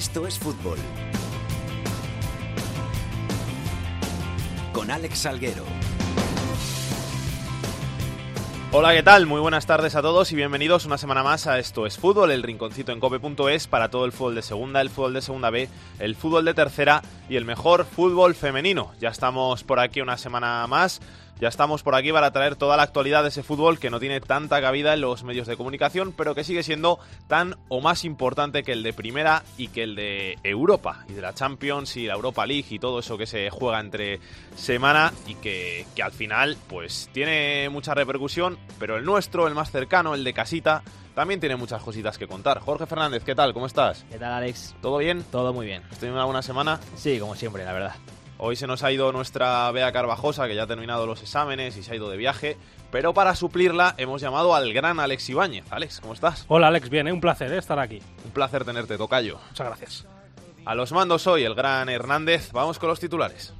[0.00, 0.78] Esto es fútbol.
[4.72, 5.62] Con Alex Salguero.
[8.72, 9.26] Hola, ¿qué tal?
[9.26, 12.42] Muy buenas tardes a todos y bienvenidos una semana más a Esto es Fútbol, el
[12.42, 15.68] rinconcito en cope.es para todo el fútbol de segunda, el fútbol de segunda B,
[15.98, 18.92] el fútbol de tercera y el mejor fútbol femenino.
[19.00, 21.00] Ya estamos por aquí una semana más
[21.40, 24.20] ya estamos por aquí para traer toda la actualidad de ese fútbol que no tiene
[24.20, 26.98] tanta cabida en los medios de comunicación, pero que sigue siendo
[27.28, 31.22] tan o más importante que el de Primera y que el de Europa, y de
[31.22, 34.20] la Champions y la Europa League y todo eso que se juega entre
[34.54, 39.70] semana y que, que al final pues tiene mucha repercusión, pero el nuestro, el más
[39.70, 40.82] cercano, el de casita,
[41.14, 42.60] también tiene muchas cositas que contar.
[42.60, 43.52] Jorge Fernández, ¿qué tal?
[43.52, 44.04] ¿Cómo estás?
[44.10, 44.74] ¿Qué tal, Alex?
[44.80, 45.24] ¿Todo bien?
[45.30, 45.82] Todo muy bien.
[45.90, 46.80] ¿Has tenido una buena semana?
[46.96, 47.94] Sí, como siempre, la verdad.
[48.38, 51.82] Hoy se nos ha ido nuestra Bea Carvajosa, que ya ha terminado los exámenes y
[51.82, 52.56] se ha ido de viaje.
[52.90, 55.64] Pero para suplirla hemos llamado al gran Alex Ibáñez.
[55.70, 56.46] Alex, ¿cómo estás?
[56.48, 57.12] Hola Alex, bien, ¿eh?
[57.12, 57.58] un placer ¿eh?
[57.58, 58.00] estar aquí.
[58.24, 59.38] Un placer tenerte, Tocayo.
[59.50, 60.06] Muchas gracias.
[60.64, 62.50] A los mandos hoy el gran Hernández.
[62.52, 63.52] Vamos con los titulares.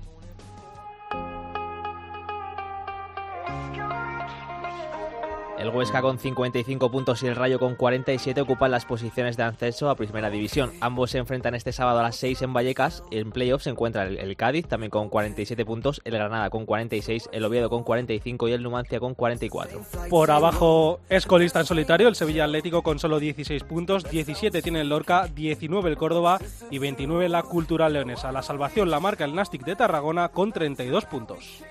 [5.60, 9.90] El Huesca con 55 puntos y el Rayo con 47 ocupan las posiciones de ascenso
[9.90, 10.72] a Primera División.
[10.80, 13.04] Ambos se enfrentan este sábado a las 6 en Vallecas.
[13.10, 17.44] En playoffs se encuentra el, Cádiz también con 47 puntos, el Granada con 46, el
[17.44, 19.82] Oviedo con 45 y el Numancia con 44.
[20.08, 24.80] Por abajo es colista en solitario el Sevilla Atlético con solo 16 puntos, 17 tiene
[24.80, 28.32] el Lorca, 19 el Córdoba y 29 la Cultural Leonesa.
[28.32, 31.62] La salvación la marca el Nastic de Tarragona con 32 puntos.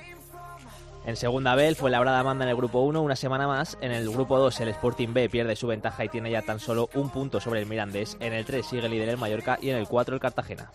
[1.09, 3.79] En segunda B, el Fuenlabrada manda en el grupo 1 una semana más.
[3.81, 6.87] En el grupo 2, el Sporting B pierde su ventaja y tiene ya tan solo
[6.93, 8.15] un punto sobre el Mirandés.
[8.19, 10.69] En el 3 sigue líder el Mallorca y en el 4 el Cartagena.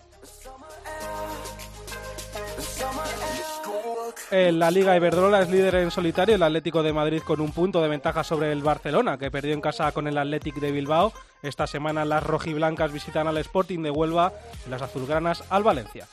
[4.33, 7.81] En la Liga Iberdrola es líder en solitario el Atlético de Madrid con un punto
[7.81, 11.13] de ventaja sobre el Barcelona, que perdió en casa con el Athletic de Bilbao.
[11.45, 14.33] Esta semana las rojiblancas visitan al Sporting de Huelva
[14.67, 16.09] y las azulgranas al Valencia.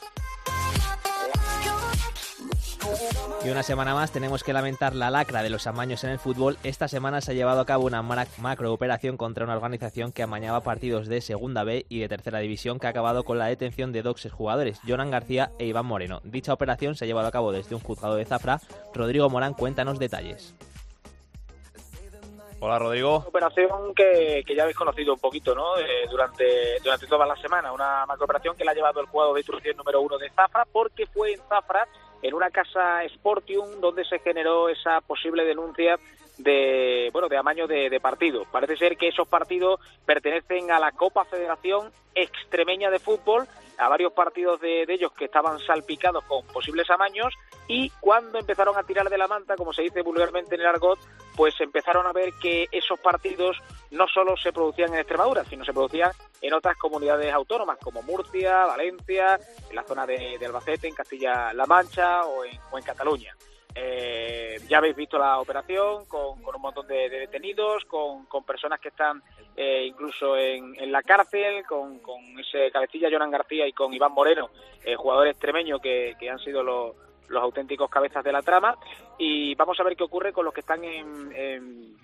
[3.44, 6.58] Y una semana más tenemos que lamentar la lacra de los amaños en el fútbol.
[6.64, 10.62] Esta semana se ha llevado a cabo una macro operación contra una organización que amañaba
[10.62, 14.04] partidos de Segunda B y de Tercera División que ha acabado con la detención de
[14.04, 16.22] dos jugadores, Jonan García e Iván Moreno.
[16.24, 18.60] Dicha operación se ha llevado a cabo desde un juzgado de Zafra.
[18.94, 20.54] Rodrigo Morán, cuéntanos detalles.
[22.64, 23.16] Hola Rodrigo.
[23.16, 25.80] operación que, ya habéis conocido un poquito ¿no?
[25.80, 27.74] Eh, durante, durante toda la semana.
[27.74, 31.08] Una macrooperación que la ha llevado el jugador de instrucción número uno de Zafra porque
[31.08, 31.88] fue en Zafra
[32.22, 35.98] en una casa Sportium donde se generó esa posible denuncia
[36.44, 38.48] de bueno de amaño de, partidos.
[38.52, 43.48] Parece ser que esos partidos pertenecen a la Copa Federación Extremeña de Fútbol,
[43.78, 47.34] a varios partidos de, ellos que estaban salpicados con posibles amaños
[47.68, 51.00] y cuando empezaron a tirar de la manta, como se dice vulgarmente en el argot,
[51.36, 53.58] pues empezaron a ver que esos partidos
[53.92, 58.66] no solo se producían en Extremadura, sino se producían en otras comunidades autónomas como Murcia,
[58.66, 63.36] Valencia, en la zona de, Albacete, en Castilla-La Mancha o en, Cataluña.
[63.74, 69.22] Eh, ya habéis visto la operación con, un montón de, detenidos, con, personas que están
[69.56, 72.02] eh, incluso en, la cárcel, con,
[72.40, 74.50] ese cabecilla Jonan García y con Iván Moreno,
[74.84, 76.96] eh, jugadores extremeños que, han sido los,
[77.34, 78.78] auténticos cabezas de la trama.
[79.18, 81.98] Y vamos a ver qué ocurre con los que están en,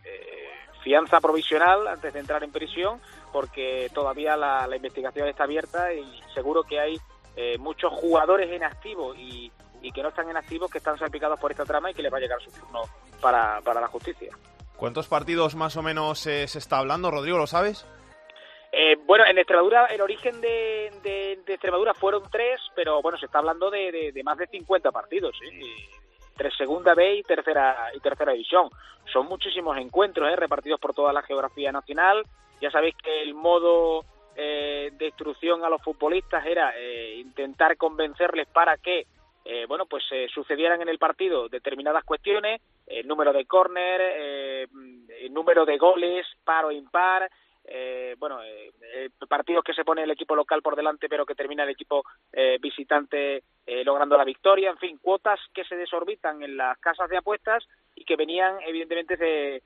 [0.83, 3.01] fianza provisional antes de entrar en prisión,
[3.33, 6.97] porque todavía la, investigación está abierta y seguro que hay
[7.35, 9.51] eh, muchos jugadores en activo y,
[9.91, 12.17] que no están en activo que están salpicados por esta trama y que les va
[12.17, 12.83] a llegar su turno
[13.21, 14.31] para, la justicia.
[14.75, 17.37] ¿Cuántos partidos más o menos eh, se está hablando, Rodrigo?
[17.37, 17.85] ¿Lo sabes?
[18.71, 23.71] Eh, bueno, en Extremadura, el origen de, Extremadura fueron tres, pero bueno, se está hablando
[23.71, 25.35] de, más de 50 partidos.
[25.43, 25.61] ¿eh?
[26.37, 28.69] entre segunda B y tercera y tercera división.
[29.11, 30.35] Son muchísimos encuentros ¿eh?
[30.35, 32.23] repartidos por toda la geografía nacional.
[32.61, 38.47] Ya sabéis que el modo eh, de instrucción a los futbolistas era eh, intentar convencerles
[38.47, 39.07] para que
[39.67, 40.03] bueno pues
[40.33, 46.65] sucedieran en el partido determinadas cuestiones, el número de córner, el número de goles, par
[46.65, 47.29] o impar,
[47.69, 51.35] eh, bueno, eh, eh, partidos que se pone el equipo local por delante, pero que
[51.35, 53.43] termina el equipo eh, visitante
[53.83, 58.05] logrando la victoria, en fin, cuotas que se desorbitan en las casas de apuestas y
[58.05, 59.61] que venían, evidentemente, de,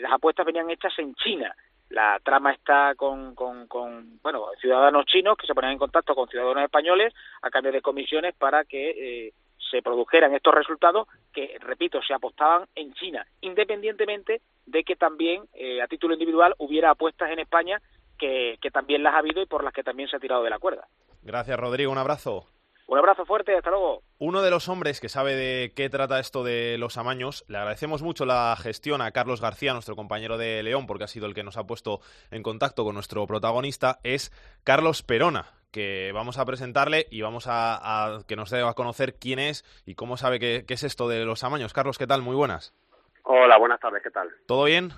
[0.00, 1.54] las apuestas venían hechas en China.
[1.94, 6.64] La trama está con, con, bueno, ciudadanos chinos que se ponen en contacto con ciudadanos
[6.64, 9.32] españoles a cambio de comisiones para que
[9.70, 15.82] se produjeran estos resultados que, repito, se apostaban en China, independientemente de que también eh,
[15.82, 17.80] a título individual hubiera apuestas en España
[18.18, 20.58] que, también las ha habido y por las que también se ha tirado de la
[20.58, 20.86] cuerda.
[21.22, 21.92] Gracias, Rodrigo.
[21.92, 22.46] Un abrazo.
[22.86, 24.02] Un abrazo fuerte, hasta luego.
[24.18, 28.02] Uno de los hombres que sabe de qué trata esto de los amaños, le agradecemos
[28.02, 31.42] mucho la gestión a Carlos García, nuestro compañero de León, porque ha sido el que
[31.42, 32.00] nos ha puesto
[32.30, 34.30] en contacto con nuestro protagonista, es
[34.64, 39.38] Carlos Perona, que vamos a presentarle y vamos a, que nos dé a conocer quién
[39.38, 41.72] es y cómo sabe qué, qué es esto de los amaños.
[41.72, 42.20] Carlos, ¿qué tal?
[42.20, 42.74] Muy buenas.
[43.22, 44.28] Hola, buenas tardes, ¿qué tal?
[44.46, 44.92] ¿Todo bien?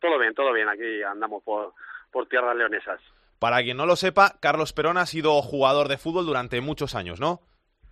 [0.00, 1.72] Todo bien, todo bien, aquí andamos por,
[2.10, 3.00] por tierras leonesas.
[3.42, 7.18] Para quien no lo sepa, Carlos Perón ha sido jugador de fútbol durante muchos años,
[7.18, 7.40] ¿no?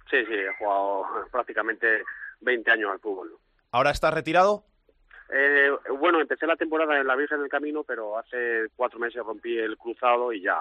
[0.08, 1.02] Sí, sí, he jugado
[1.32, 2.04] prácticamente
[2.40, 3.36] 20 años al fútbol.
[3.72, 4.62] ¿Ahora estás retirado?
[5.28, 9.58] Eh, bueno, empecé la temporada en la Virgen del Camino, pero hace cuatro meses rompí
[9.58, 10.56] el cruzado y ya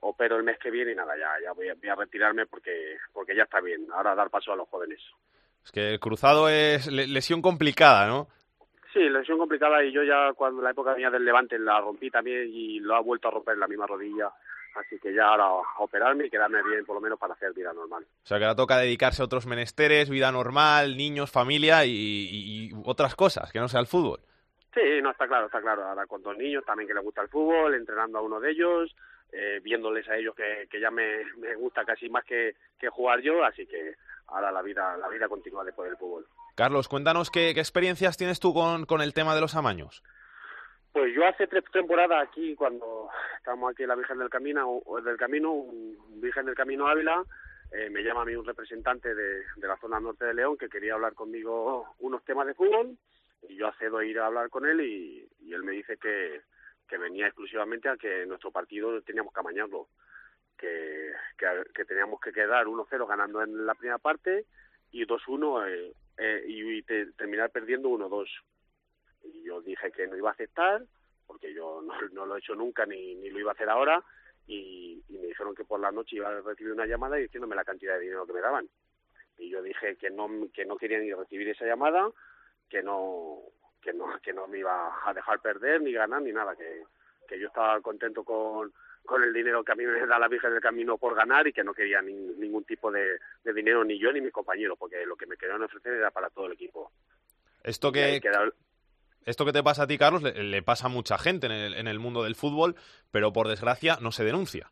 [0.00, 2.96] opero el mes que viene y nada, ya, ya voy, a, voy a retirarme porque,
[3.12, 3.88] porque ya está bien.
[3.92, 5.00] Ahora dar paso a los jóvenes.
[5.66, 8.28] Es que el cruzado es lesión complicada, ¿no?
[8.98, 12.48] Sí, lesión complicada y yo ya cuando la época venía del Levante la rompí también
[12.52, 14.28] y lo ha vuelto a romper en la misma rodilla.
[14.74, 17.72] Así que ya ahora a operarme y quedarme bien por lo menos para hacer vida
[17.72, 18.02] normal.
[18.02, 22.70] O sea que ahora toca dedicarse a otros menesteres, vida normal, niños, familia y, y,
[22.84, 24.18] otras cosas, que no sea el fútbol.
[24.74, 25.84] Sí, no, está claro, está claro.
[25.84, 28.96] Ahora con dos niños también que les gusta el fútbol, entrenando a uno de ellos,
[29.30, 33.20] eh, viéndoles a ellos que, que ya me, me gusta casi más que, que jugar
[33.20, 33.94] yo, así que
[34.26, 36.26] ahora la vida, la vida continúa después del fútbol.
[36.58, 40.02] Carlos, cuéntanos qué, experiencias tienes tú con, con el tema de los amaños.
[40.92, 45.16] Pues yo hace tres temporadas aquí, cuando estamos aquí en la Virgen del Camino, del
[45.16, 47.22] Camino, un Virgen del Camino Ávila,
[47.70, 50.68] eh, me llama a mí un representante de, de, la zona norte de León que
[50.68, 52.98] quería hablar conmigo unos temas de fútbol
[53.48, 56.40] y yo accedo a ir a hablar con él y, y él me dice que,
[56.88, 59.86] que venía exclusivamente a que nuestro partido teníamos que amañarlo
[60.56, 61.12] que,
[61.72, 64.46] que, teníamos que quedar 1-0 ganando en la primera parte
[64.90, 68.28] y 2-1 eh, eh, y, terminar perdiendo 1-2.
[69.24, 70.84] Y yo dije que no iba a aceptar,
[71.26, 74.02] porque yo no, no lo he hecho nunca ni, ni lo iba a hacer ahora,
[74.46, 77.64] y, y, me dijeron que por la noche iba a recibir una llamada diciéndome la
[77.64, 78.68] cantidad de dinero que me daban.
[79.38, 82.10] Y yo dije que no, que no quería ni recibir esa llamada,
[82.68, 83.42] que no,
[83.80, 86.82] que no, que no me iba a dejar perder, ni ganar, ni nada, que,
[87.28, 88.72] que yo estaba contento con,
[89.08, 91.52] con el dinero que a mí me da la Virgen del Camino por ganar y
[91.52, 95.26] que no quería ningún tipo de, dinero ni yo ni mis compañeros, porque lo que
[95.26, 96.92] me querían ofrecer era para todo el equipo.
[97.64, 98.20] Esto que,
[99.24, 101.88] esto que te pasa a ti, Carlos, le, pasa a mucha gente en el, en
[101.88, 102.76] el, mundo del fútbol,
[103.10, 104.70] pero por desgracia no se denuncia.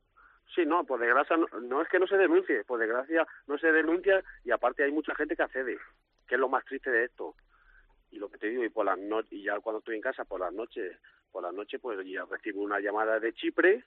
[0.55, 4.23] Sí, no, por desgracia no, es que no se denuncie, por desgracia no se denuncia
[4.45, 5.79] y aparte hay mucha gente que accede,
[6.29, 7.35] que es lo más triste de esto.
[8.11, 8.99] Y lo que te digo, y por las
[9.31, 10.97] y ya cuando estoy en casa por las noches,
[11.33, 13.85] por las noches pues ya recibo una llamada de Chipre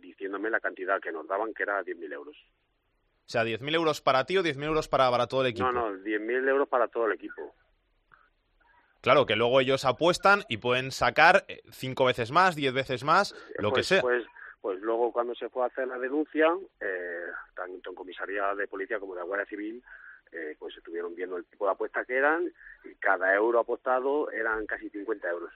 [0.00, 2.36] diciéndome la cantidad que nos daban, que era 10.000 euros.
[2.36, 5.70] O sea, ¿10.000 euros para ti o 10.000 euros para, para todo el equipo?
[5.70, 7.54] No, no, 10.000 euros para todo el equipo.
[9.00, 13.34] Claro, que luego ellos apuestan y pueden sacar eh, cinco veces más, diez veces más,
[13.56, 14.02] lo que pues, sea.
[14.02, 14.26] Pues,
[14.60, 16.48] pues luego cuando se fue a hacer la denuncia,
[16.80, 19.82] eh, tanto en comisaría de policía como de Guardia Civil,
[20.32, 22.52] eh, pues estuvieron viendo el tipo de apuestas que eran
[22.84, 25.52] y cada euro apostado eran casi 50 euros.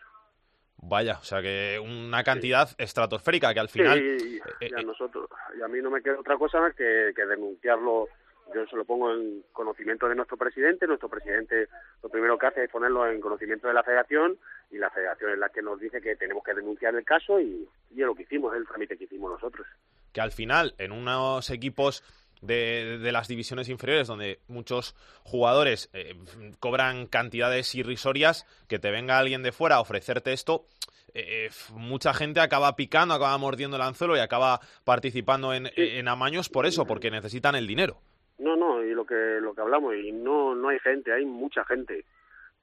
[0.87, 3.99] Vaya, o sea que una cantidad estratosférica que al final...
[3.99, 5.29] Sí, y, a nosotros,
[5.59, 8.09] y a mí no me queda otra cosa que, que denunciarlo.
[8.55, 11.69] Yo se lo pongo en conocimiento de nuestro presidente, nuestro presidente
[12.03, 14.37] lo primero que hace es ponerlo en conocimiento de la federación
[14.71, 17.67] y la federación es la que nos dice que tenemos que denunciar el caso y,
[17.91, 19.67] y es lo que hicimos, es el trámite que hicimos nosotros.
[20.13, 22.03] Que al final, en unos equipos
[22.47, 26.15] de, de, las divisiones inferiores, donde muchos jugadores eh,
[26.61, 30.67] cobran cantidades irrisorias, que te venga alguien de fuera a ofrecerte esto,
[31.15, 36.49] eh, mucha gente acaba picando, acaba mordiendo el anzuelo y acaba participando en, en amaños
[36.49, 37.99] por eso, porque necesitan el dinero.
[38.39, 41.65] No, no, y lo que lo que hablamos, y no no hay gente, hay mucha
[41.65, 42.05] gente.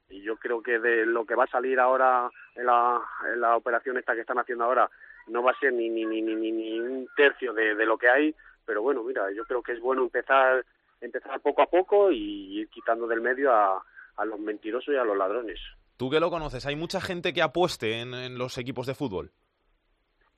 [0.10, 3.02] Y yo creo que de lo que va a salir ahora en la,
[3.34, 4.90] en la operación esta que están haciendo ahora,
[5.28, 8.10] no va a ser ni ni ni ni, ni un tercio de, de lo que
[8.10, 8.36] hay
[8.72, 10.66] pero bueno, mira, yo creo que es bueno empezar
[11.02, 13.84] empezar poco a poco y ir quitando del medio a,
[14.16, 15.60] a los mentirosos y a los ladrones.
[15.98, 16.66] ¿Tú que lo conoces?
[16.66, 19.32] ¿Hay mucha gente que apueste en, en los equipos de fútbol?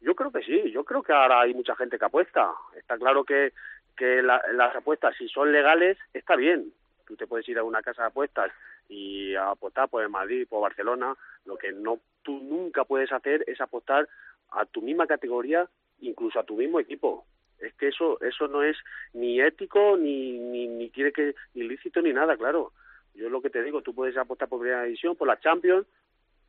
[0.02, 2.54] Yo creo que sí, yo creo que ahora hay mucha gente que apuesta.
[2.76, 3.54] Está claro que,
[3.96, 6.74] que la, las apuestas, si son legales, está bien.
[7.06, 8.52] Tú te puedes ir a una casa de apuestas
[8.90, 11.16] y apostar por el Madrid, por Barcelona.
[11.46, 14.10] Lo que no tú nunca puedes hacer es apostar
[14.50, 17.28] a tu misma categoría, incluso a tu mismo equipo
[17.64, 18.78] es que eso eso no es
[19.14, 22.74] ni ético ni ni, ni quiere que ni lícito ni nada claro.
[23.14, 25.88] Yo lo que te digo tú puedes apostar por primera división por la Champions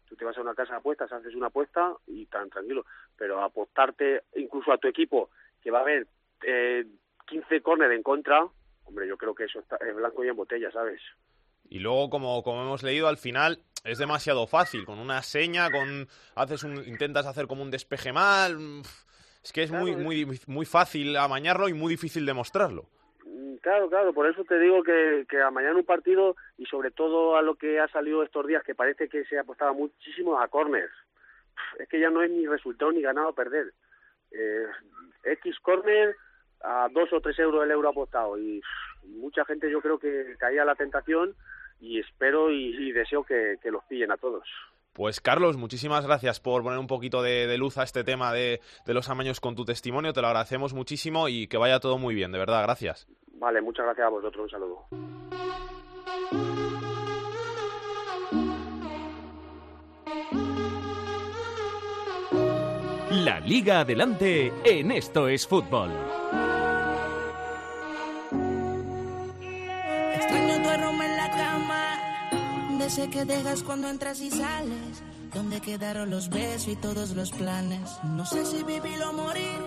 [0.09, 2.85] tú te vas a una casa de apuestas haces una apuesta y tan tranquilo.
[3.17, 5.31] Pero apostarte incluso a tu equipo
[5.63, 6.07] que va a haber
[6.43, 6.85] eh,
[7.27, 8.47] 15 córner en contra
[8.85, 11.01] hombre yo creo que eso está, es blanco y en botella sabes
[11.71, 14.85] y luego como como hemos leído al final es demasiado fácil.
[14.85, 18.83] Con una seña con haces un intentas hacer como un despeje mal
[19.45, 22.87] es que es muy, muy, muy fácil amañarlo y muy difícil demostrarlo.
[23.27, 26.91] Mm, Claro, claro, por eso te digo que, que a mañana un partido y sobre
[26.91, 30.49] todo a lo que ha salido estos días, que parece que se apostaba muchísimo a
[30.49, 30.93] corners.
[31.79, 33.73] Es que ya no es ni resultado ni ganado o perder.
[34.33, 34.67] Eh,
[35.25, 36.15] X corner
[36.61, 38.61] a dos o tres euros el euro apostado y,
[39.05, 41.35] mucha gente yo creo que caía la tentación
[41.81, 44.47] y espero y, deseo que, que los pillen a todos.
[44.95, 49.11] Pues Carlos, muchísimas gracias por poner un poquito de, luz a este tema de, los
[49.11, 52.39] amaños con tu testimonio, te lo agradecemos muchísimo y que vaya todo muy bien, de
[52.39, 53.09] verdad, gracias.
[53.33, 54.87] Vale, muchas gracias a vosotros, un saludo.
[63.11, 65.91] La Liga Adelante en Esto es Fútbol.
[72.85, 75.03] Ese que dejas cuando entras y sales.
[75.33, 77.91] Donde quedaron los besos y todos los planes.
[78.05, 79.59] No sé si vivir o morir.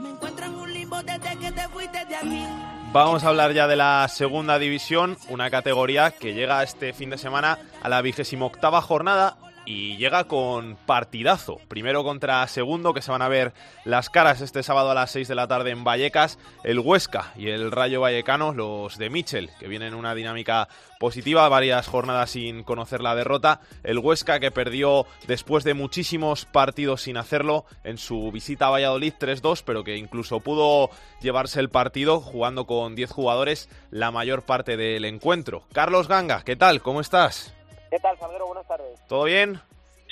[0.00, 2.44] Me encuentro en un limbo desde que te fuiste de aquí.
[2.92, 7.18] Vamos a hablar ya de la segunda división, una categoría que llega este fin de
[7.18, 11.60] semana a la vigésima octava jornada y llega con partidazo.
[11.68, 13.52] Primero contra segundo, que se van a ver
[13.84, 17.48] las caras este sábado a las 6 de la tarde en Vallecas, el Huesca y
[17.48, 20.68] el Rayo Vallecano, los de Michel, que vienen en una dinámica
[20.98, 23.60] positiva, varias jornadas sin conocer la derrota.
[23.82, 29.14] El Huesca que perdió después de muchísimos partidos sin hacerlo en su visita a Valladolid
[29.18, 30.90] 3-2, pero que incluso pudo
[31.20, 35.64] llevarse el partido jugando con 10 jugadores la mayor parte del encuentro.
[35.72, 36.82] Carlos Ganga, ¿qué tal?
[36.82, 37.54] ¿Cómo estás?
[37.90, 38.46] ¿Qué tal, Sandro?
[38.46, 39.00] Buenas tardes.
[39.08, 39.60] ¿Todo bien?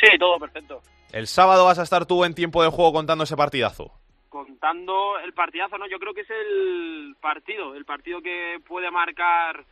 [0.01, 0.81] Sí, todo perfecto.
[1.13, 3.93] El sábado vas a estar tú en tiempo de juego contando ese partidazo.
[4.29, 5.87] Contando el partidazo, ¿no?
[5.87, 9.65] Yo creo que es el partido, el partido que puede marcar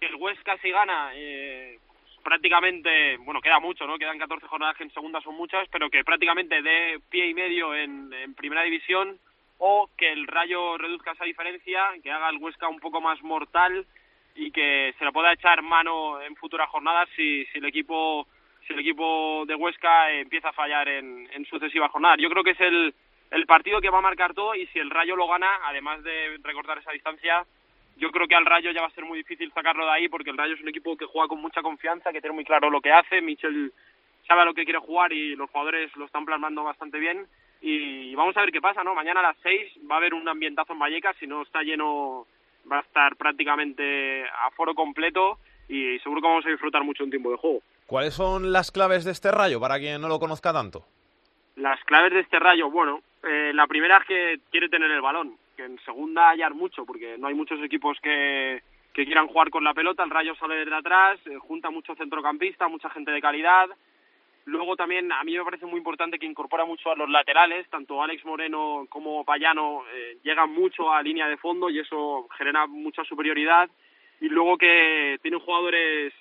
[0.00, 1.78] que el Huesca si gana, eh,
[2.24, 3.98] prácticamente, bueno, queda mucho, ¿no?
[3.98, 7.74] Quedan 14 jornadas que en segunda son muchas, pero que prácticamente dé pie y medio
[7.74, 9.18] en, en primera división
[9.58, 13.86] o que el Rayo reduzca esa diferencia, que haga el Huesca un poco más mortal
[14.34, 18.26] y que se lo pueda echar mano en futuras jornadas si, si el equipo
[18.66, 22.18] si el equipo de Huesca empieza a fallar en, en sucesivas jornadas.
[22.20, 22.94] Yo creo que es el,
[23.30, 26.38] el partido que va a marcar todo y si el Rayo lo gana, además de
[26.42, 27.44] recortar esa distancia,
[27.96, 30.30] yo creo que al Rayo ya va a ser muy difícil sacarlo de ahí porque
[30.30, 32.80] el Rayo es un equipo que juega con mucha confianza, que tiene muy claro lo
[32.80, 33.72] que hace, Michel
[34.26, 37.26] sabe lo que quiere jugar y los jugadores lo están plasmando bastante bien
[37.60, 38.94] y vamos a ver qué pasa, ¿no?
[38.94, 42.26] Mañana a las seis va a haber un ambientazo en Vallecas, si no está lleno
[42.70, 45.38] va a estar prácticamente a foro completo
[45.68, 47.62] y seguro que vamos a disfrutar mucho un tiempo de juego.
[47.86, 50.84] ¿Cuáles son las claves de este rayo para quien no lo conozca tanto?
[51.56, 55.36] Las claves de este rayo, bueno, eh, la primera es que quiere tener el balón,
[55.56, 58.62] que en segunda hallar mucho, porque no hay muchos equipos que,
[58.94, 62.68] que quieran jugar con la pelota, el rayo sale desde atrás, eh, junta mucho centrocampista,
[62.68, 63.68] mucha gente de calidad,
[64.46, 68.02] Luego también a mí me parece muy importante que incorpora mucho a los laterales, tanto
[68.02, 73.04] Alex Moreno como Payano eh, llegan mucho a línea de fondo y eso genera mucha
[73.04, 73.68] superioridad.
[74.20, 76.12] Y luego que tiene jugadores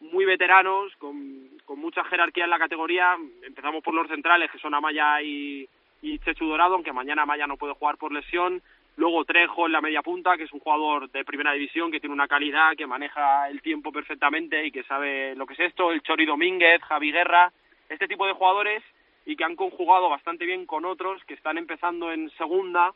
[0.00, 3.16] muy veteranos, con, con mucha jerarquía en la categoría.
[3.42, 5.68] Empezamos por los centrales, que son Amaya y,
[6.02, 8.62] y Chechu Dorado, aunque mañana Amaya no puede jugar por lesión.
[8.96, 12.14] Luego Trejo en la media punta, que es un jugador de primera división, que tiene
[12.14, 15.92] una calidad, que maneja el tiempo perfectamente y que sabe lo que es esto.
[15.92, 17.52] El Chori Domínguez, Javi Guerra,
[17.90, 18.82] este tipo de jugadores
[19.26, 22.94] y que han conjugado bastante bien con otros que están empezando en segunda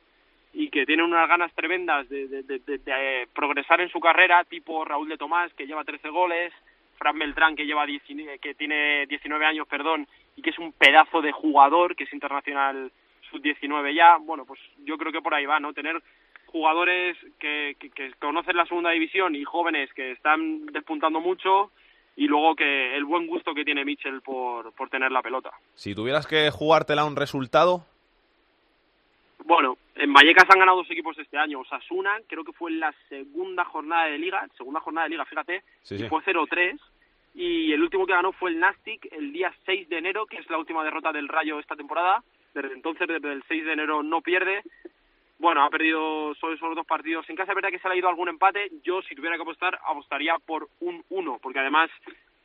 [0.53, 5.09] y que tienen unas ganas tremendas de, de, eh, progresar en su carrera, tipo Raúl
[5.09, 6.53] de Tomás, que lleva 13 goles,
[6.97, 11.33] Fran Beltrán, que, lleva que tiene 19 años, perdón, y que es un pedazo de
[11.33, 12.91] jugador, que es internacional
[13.31, 15.73] sub-19 ya, bueno, pues yo creo que por ahí va, ¿no?
[15.73, 16.03] Tener
[16.47, 21.71] jugadores que, que, conocen la segunda división y jóvenes que están despuntando mucho
[22.17, 25.51] y luego que el buen gusto que tiene Mitchell por, por tener la pelota.
[25.75, 27.87] Si tuvieras que jugártela un resultado.
[29.45, 31.61] Bueno, en Vallecas han ganado dos equipos este año.
[31.61, 35.63] Osasuna, creo que fue en la segunda jornada de liga, segunda jornada de liga, fíjate,
[35.91, 36.79] y fue 0-3.
[37.35, 40.51] Y el último que ganó fue el Nastic el día 6 de enero, que es
[40.51, 42.23] la última derrota del Rayo esta temporada
[42.55, 44.63] desde entonces, desde el 6 de enero, no pierde.
[45.39, 47.55] Bueno, ha perdido solo esos dos partidos en casa.
[47.55, 48.71] Verdad que se le ha ido algún empate.
[48.85, 51.91] Yo, si tuviera que apostar, apostaría por un 1, porque además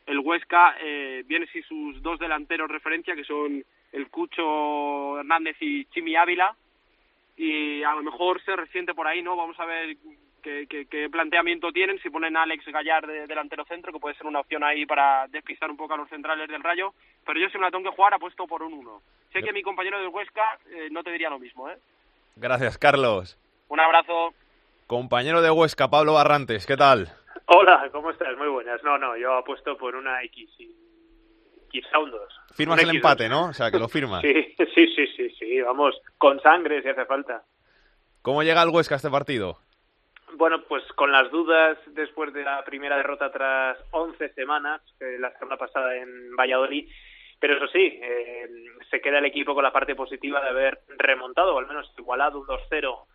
[0.05, 5.85] el Huesca eh, viene sin sus dos delanteros referencia, que son el Cucho Hernández y
[5.85, 6.55] Chimi Ávila.
[7.37, 9.35] Y a lo mejor se resiente por ahí, ¿no?
[9.35, 9.97] Vamos a ver
[10.45, 14.41] qué, planteamiento tienen, si ponen a Alex Gallar de delantero centro, que puede ser una
[14.41, 16.93] opción ahí para despistar un poco a los centrales del Rayo,
[17.25, 19.01] pero yo si me la tengo que jugar apuesto por un 1.
[19.33, 21.77] Sé que mi compañero del Huesca eh, no te diría lo mismo, ¿eh?
[22.35, 23.37] Gracias, Carlos.
[23.69, 24.33] Un abrazo.
[24.87, 27.09] Compañero de Huesca, Pablo Barrantes, ¿qué tal?
[27.47, 28.37] Hola, ¿cómo estás?
[28.37, 28.83] Muy buenas.
[28.83, 30.69] No, no, yo apuesto por una X y
[31.71, 32.21] quizá un 2.
[32.53, 33.47] Firmas el empate, ¿no?
[33.47, 34.21] O sea, que lo firmas.
[34.21, 34.33] sí,
[34.75, 37.43] sí, sí, sí, sí, vamos, con sangre si hace falta.
[38.21, 39.59] ¿Cómo llega el Huesca a este partido?
[40.33, 45.57] Bueno, pues con las dudas después de la primera derrota tras 11 semanas, la semana
[45.57, 46.89] pasada en Valladolid,
[47.39, 48.49] pero eso sí, eh,
[48.89, 52.39] se queda el equipo con la parte positiva de haber remontado, o al menos igualado
[52.39, 53.05] un 2-0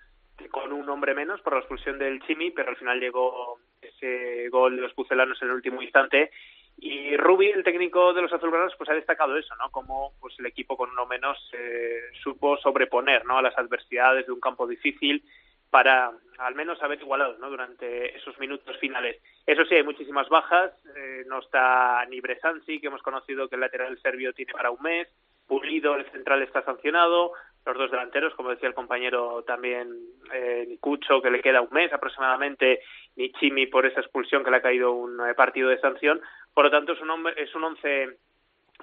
[0.51, 4.77] con un hombre menos por la expulsión del Chimi, pero al final llegó ese gol
[4.77, 6.31] de los pucelanos en el último instante.
[6.79, 9.71] Y Rubi, el técnico de los azulgranas, pues ha destacado eso, ¿no?
[9.71, 13.39] Como pues el equipo con uno menos eh, supo sobreponer, ¿no?
[13.39, 15.23] A las adversidades de un campo difícil
[15.71, 17.51] para al menos haber igualado ¿no?
[17.51, 19.23] durante esos minutos finales.
[19.47, 20.73] Eso sí, hay muchísimas bajas.
[20.97, 24.83] Eh, no está ni Bresansi, que hemos conocido que el lateral serbio tiene para un
[24.83, 25.09] mes.
[25.47, 27.33] Pulido, el central, está sancionado.
[27.67, 29.95] Los dos delanteros, como decía el compañero también,
[30.33, 32.81] eh, Nicucho, que le queda un mes aproximadamente,
[33.17, 36.23] ni Chimi por esa expulsión que le ha caído un eh, partido de sanción.
[36.55, 38.19] Por lo tanto, es un, es un once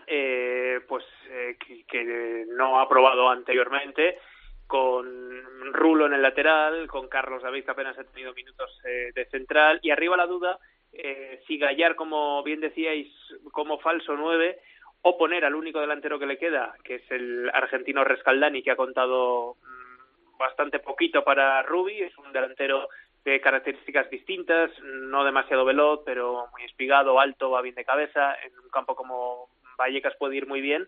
[0.06, 4.20] eh, pues eh, que, que no ha probado anteriormente
[4.68, 9.26] con Rulo en el lateral, con Carlos David que apenas ha tenido minutos eh, de
[9.26, 9.80] central.
[9.82, 10.60] Y arriba la duda
[10.94, 13.08] eh, si Gallar, como bien decíais,
[13.52, 14.60] como falso nueve
[15.02, 18.76] o poner al único delantero que le queda, que es el argentino Rescaldani, que ha
[18.76, 22.90] contado mm, bastante poquito para Rubi, es un delantero
[23.24, 28.58] de características distintas, no demasiado veloz, pero muy espigado, alto, va bien de cabeza, en
[28.60, 30.88] un campo como Vallecas puede ir muy bien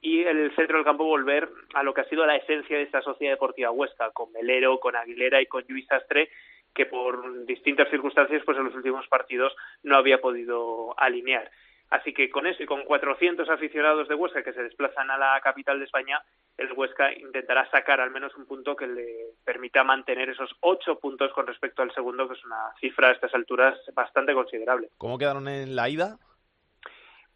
[0.00, 3.02] y el centro del campo volver a lo que ha sido la esencia de esta
[3.02, 6.30] sociedad deportiva Huesca, con Melero, con Aguilera y con Luis Astre,
[6.74, 11.50] que por distintas circunstancias pues en los últimos partidos no había podido alinear.
[11.88, 15.40] Así que con eso y con 400 aficionados de Huesca que se desplazan a la
[15.40, 16.20] capital de España,
[16.56, 21.32] el Huesca intentará sacar al menos un punto que le permita mantener esos ocho puntos
[21.32, 24.88] con respecto al segundo, que es una cifra a estas alturas bastante considerable.
[24.98, 26.18] ¿Cómo quedaron en la ida?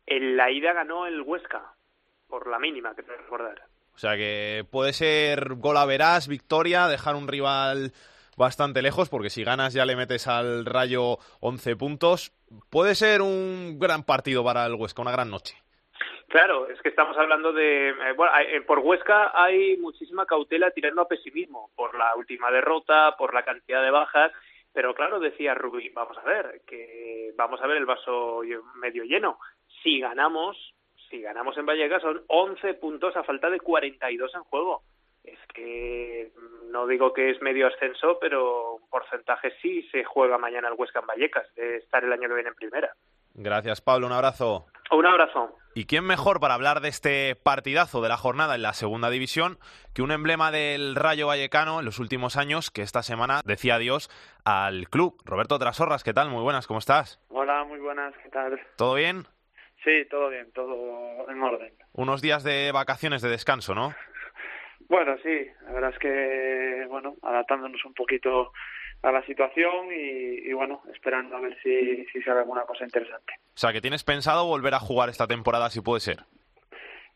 [0.06, 1.74] En la ida ganó el Huesca,
[2.30, 3.60] por la mínima, que te recordar.
[3.94, 7.92] O sea que puede ser gol a verás, victoria, dejar un rival
[8.36, 12.32] bastante lejos, porque si ganas ya le metes al Rayo 11 puntos.
[12.70, 15.56] Puede ser un gran partido para el Huesca, una gran noche.
[16.28, 17.90] Claro, es que estamos hablando de...
[17.90, 23.16] Eh, bueno, eh, por Huesca hay muchísima cautela tirando a pesimismo, por la última derrota,
[23.18, 24.32] por la cantidad de bajas,
[24.72, 28.42] pero claro, decía Rubí, vamos a ver, que vamos a ver el vaso
[28.76, 29.38] medio lleno.
[29.82, 30.56] Si ganamos,
[31.10, 34.82] si ganamos en Vallecas son 11 puntos a falta de 42 en juego.
[35.24, 36.30] Es que
[36.70, 41.00] no digo que es medio ascenso, pero un porcentaje sí se juega mañana el Huesca
[41.00, 42.94] en Vallecas, de estar el año que viene en primera.
[43.34, 44.06] Gracias, Pablo.
[44.06, 44.66] Un abrazo.
[44.90, 45.56] Un abrazo.
[45.74, 49.58] ¿Y quién mejor para hablar de este partidazo de la jornada en la segunda división
[49.94, 54.10] que un emblema del Rayo Vallecano en los últimos años que esta semana decía adiós
[54.44, 55.20] al club?
[55.24, 56.28] Roberto Trasorras, ¿qué tal?
[56.28, 57.20] Muy buenas, ¿cómo estás?
[57.28, 58.60] Hola, muy buenas, ¿qué tal?
[58.76, 59.26] ¿Todo bien?
[59.84, 61.72] Sí, todo bien, todo en orden.
[61.92, 63.94] Unos días de vacaciones, de descanso, ¿no?
[64.88, 68.52] Bueno, sí, la verdad es que, bueno, adaptándonos un poquito
[69.02, 73.34] a la situación y, y bueno, esperando a ver si, si sale alguna cosa interesante.
[73.54, 76.18] O sea, que tienes pensado volver a jugar esta temporada, si puede ser.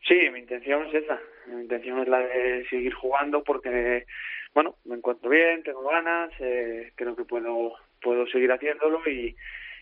[0.07, 1.19] Sí, mi intención es esa.
[1.47, 4.05] Mi intención es la de seguir jugando porque,
[4.53, 9.35] bueno, me encuentro bien, tengo ganas, eh, creo que puedo, puedo seguir haciéndolo y,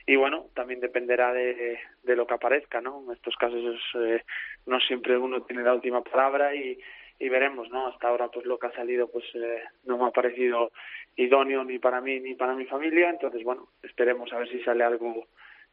[0.06, 3.04] y bueno, también dependerá de, de lo que aparezca, ¿no?
[3.06, 4.22] En estos casos eh,
[4.66, 6.78] no siempre uno tiene la última palabra y,
[7.20, 7.88] y veremos, ¿no?
[7.88, 10.72] Hasta ahora pues lo que ha salido pues eh, no me ha parecido
[11.16, 14.84] idóneo ni para mí ni para mi familia, entonces bueno, esperemos a ver si sale
[14.84, 15.28] algo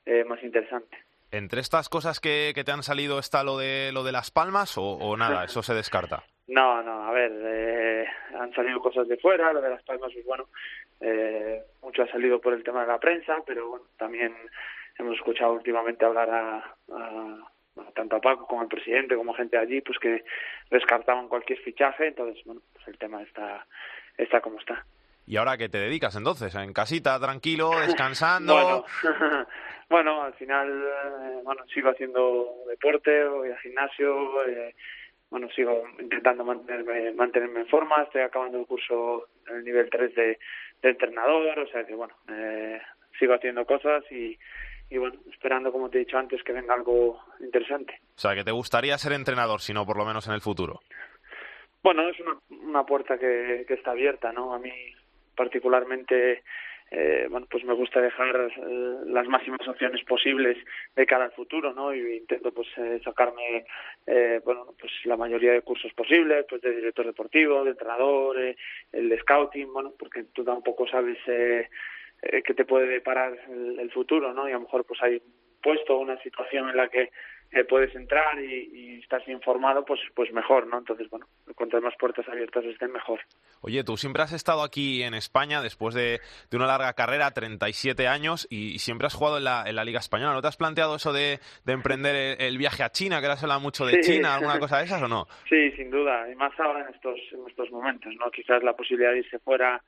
[0.07, 0.97] eh, más interesante.
[1.33, 4.79] ¿Entre estas cosas que, que te han salido está lo de lo de las palmas
[4.79, 6.25] o, o nada, eso se descarta?
[6.51, 10.27] No, no, a ver, eh, han salido cosas de fuera, lo de las palmas, pues
[10.27, 10.49] bueno,
[11.01, 14.35] eh, mucho ha salido por el tema de la prensa, pero bueno, también
[14.99, 16.77] hemos escuchado últimamente hablar a,
[17.95, 20.25] tanto a Paco como al presidente, como gente allí, pues que
[20.73, 23.65] descartaban cualquier fichaje, entonces, bueno, pues el tema está,
[24.19, 24.85] está como está.
[25.29, 26.53] ¿Y ahora qué te dedicas entonces?
[26.57, 28.55] ¿En casita, tranquilo, descansando?
[28.55, 28.85] bueno,
[29.89, 34.75] bueno, al final, eh, bueno, sigo haciendo deporte, voy al gimnasio, eh,
[35.31, 40.15] bueno, sigo intentando mantenerme, mantenerme en forma, estoy acabando el curso en el nivel 3
[40.15, 40.39] de,
[40.83, 42.81] de entrenador, o sea que bueno, eh,
[43.19, 44.37] sigo haciendo cosas y,
[44.91, 48.01] y bueno, esperando, como te he dicho antes, que venga algo interesante.
[48.17, 50.81] O sea, que te gustaría ser entrenador, si no por lo menos en el futuro.
[51.83, 54.53] Bueno, es una, una puerta que, que está abierta, ¿no?
[54.53, 54.73] A mí
[55.37, 56.43] particularmente
[56.91, 60.57] eh, bueno, pues me gusta dejar eh, las máximas opciones posibles
[60.97, 61.95] de cara al futuro, ¿no?
[61.95, 63.65] Y intento pues eh, sacarme,
[64.07, 68.57] eh, bueno, pues la mayoría de cursos posibles, pues de director deportivo, de entrenador, eh,
[68.93, 71.69] el de scouting, bueno, porque tú tampoco sabes eh,
[72.21, 74.49] qué te puede deparar el, el futuro, ¿no?
[74.49, 75.23] Y a lo mejor pues hay
[75.63, 77.11] puesto, una situación en la que
[77.53, 80.79] eh, puedes entrar y, y, estás informado, pues, pues mejor, ¿no?
[80.79, 83.21] Entonces, bueno, cuantas más puertas abiertas estén, mejor.
[83.61, 88.07] Oye, tú siempre has estado aquí en España después de, de una larga carrera, 37
[88.07, 90.33] años, y, siempre has jugado en la, en la Liga Española.
[90.33, 93.47] ¿No te has planteado eso de, de emprender el, viaje a China, que ahora se
[93.47, 95.27] habla mucho de China, alguna cosa de esas o no?
[95.49, 98.31] Sí, sin duda, y más ahora en estos, en estos momentos, ¿no?
[98.31, 99.83] Quizás la posibilidad de irse fuera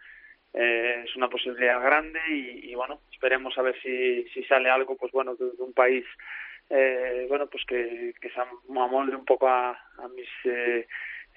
[0.53, 4.96] eh, es una posibilidad grande y, y, bueno, esperemos a ver si, si sale algo,
[4.96, 6.05] pues bueno, de, de un país
[6.74, 9.78] eh, bueno, pues que, se amolde un poco a,
[10.16, 10.87] mis eh,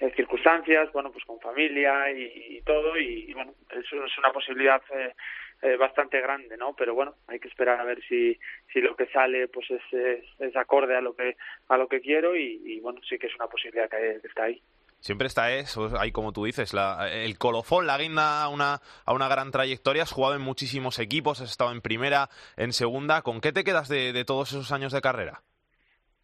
[0.00, 5.12] eh, circunstancias, bueno, pues con familia y, todo, y, bueno, eso es una posibilidad eh,
[5.60, 6.74] eh, bastante grande, ¿no?
[6.74, 8.38] Pero bueno, hay que esperar a ver si,
[8.72, 11.36] si lo que sale pues es, es, es acorde a lo que
[11.68, 14.44] a lo que quiero y, y, bueno, sí que es una posibilidad que, que está
[14.44, 14.62] ahí
[15.00, 19.12] siempre está eso, ahí como tú dices, la, el colofón, la guinda a una, a
[19.12, 23.40] una gran trayectoria, has jugado en muchísimos equipos, has estado en primera, en segunda, ¿con
[23.40, 25.42] qué te quedas de, todos esos años de carrera?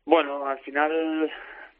[0.04, 1.30] Bueno, al final,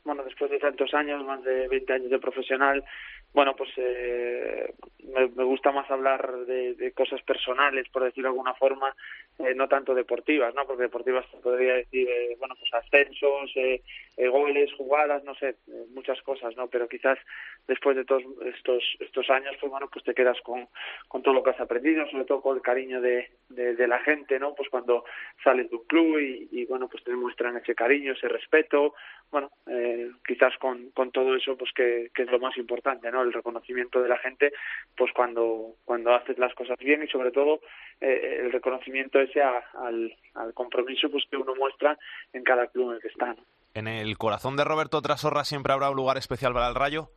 [0.04, 2.84] bueno, después de tantos años, más de 20 años de profesional,
[3.32, 4.74] bueno, pues eh,
[5.04, 8.94] me, me, gusta más hablar de, de, cosas personales, por decirlo de alguna forma,
[9.38, 10.66] eh, no tanto deportivas, ¿no?
[10.66, 13.82] Porque deportivas podría decir, eh, bueno, pues ascensos, eh,
[14.16, 16.68] eh, goles, jugadas, no sé, eh, muchas cosas, ¿no?
[16.68, 17.18] Pero quizás
[17.66, 20.68] después de todos estos estos años, pues bueno, pues te quedas con,
[21.08, 24.38] con todo lo que has aprendido, sobre todo con el cariño de, de, la gente,
[24.38, 24.54] ¿no?
[24.54, 25.04] Pues cuando
[25.42, 28.94] sales de un club y, y, bueno, pues te demuestran ese cariño, ese respeto,
[29.30, 33.22] bueno, eh, quizás con, con todo eso, pues que, que es lo más importante, ¿no?
[33.22, 34.52] El reconocimiento de la gente,
[34.96, 37.60] pues cuando, cuando haces las cosas bien y sobre todo
[38.00, 41.98] el reconocimiento ese a, al, al compromiso pues que uno muestra
[42.32, 43.44] en cada club en el que está, ¿no?
[43.74, 47.08] ¿En el corazón de Roberto Trasorra siempre habrá un lugar especial para el Rayo?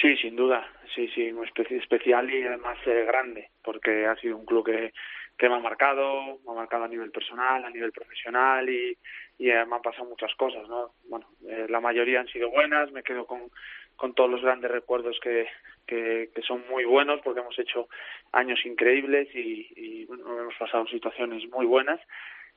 [0.00, 4.46] Sí, sin duda, sí, sí, muy especial y además eh, grande, porque ha sido un
[4.46, 4.92] club que,
[5.38, 8.96] que me ha marcado, me ha marcado a nivel personal, a nivel profesional y,
[9.38, 10.94] y eh, me han pasado muchas cosas, ¿no?
[11.08, 13.50] Bueno, eh, la mayoría han sido buenas, me quedo con,
[13.96, 15.46] con todos los grandes recuerdos que,
[15.86, 17.88] que, que son muy buenos porque hemos hecho
[18.32, 22.00] años increíbles y, y bueno, hemos pasado situaciones muy buenas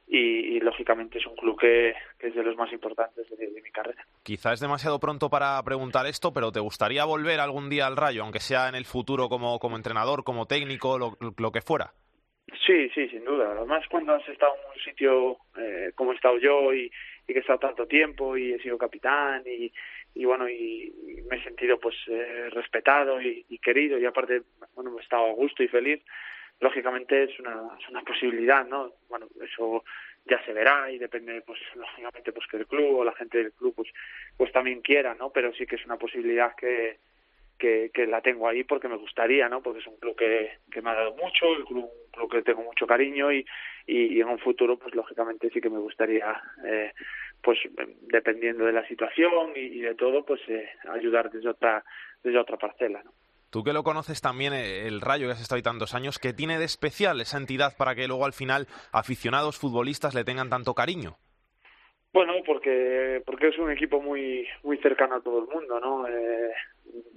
[0.07, 3.61] y, y, lógicamente es un club que, que, es de los más importantes de, de,
[3.61, 4.05] mi carrera.
[4.23, 8.23] Quizá es demasiado pronto para preguntar esto, pero ¿te gustaría volver algún día al Rayo,
[8.23, 11.91] aunque sea en el futuro como, como entrenador, como técnico, lo, lo que fuera?
[12.65, 13.51] Sí, sí, sin duda.
[13.51, 16.89] Además, cuando has estado en un sitio eh, como he estado yo y,
[17.27, 19.71] y, que he estado tanto tiempo y he sido capitán y,
[20.17, 20.93] y bueno, y,
[21.29, 24.43] me he sentido pues eh, respetado y, querido y aparte,
[24.75, 26.01] bueno, he estado a gusto y feliz,
[26.59, 28.93] lógicamente es una, es una posibilidad, ¿no?
[29.09, 29.83] Bueno, eso
[30.25, 33.51] ya se verá y depende, pues, lógicamente, pues que el club o la gente del
[33.53, 33.89] club, pues,
[34.37, 35.31] pues también quiera, ¿no?
[35.31, 36.99] Pero sí que es una posibilidad que,
[37.57, 39.61] que, que la tengo ahí porque me gustaría, ¿no?
[39.61, 42.41] Porque es un club que, que me ha dado mucho, el club, un club que
[42.41, 43.45] tengo mucho cariño y,
[43.85, 46.93] y, y en un futuro, pues lógicamente sí que me gustaría, eh,
[47.41, 47.59] pues
[48.01, 51.83] dependiendo de la situación y, y de todo, pues eh, ayudar desde otra,
[52.23, 53.11] desde otra parcela, ¿no?
[53.49, 56.59] Tú que lo conoces también, el Rayo, que has estado ahí tantos años, ¿qué tiene
[56.59, 61.15] de especial esa entidad para que luego al final aficionados futbolistas le tengan tanto cariño?
[62.11, 66.07] Bueno, porque porque es un equipo muy muy cercano a todo el mundo, ¿no?
[66.07, 66.51] Eh,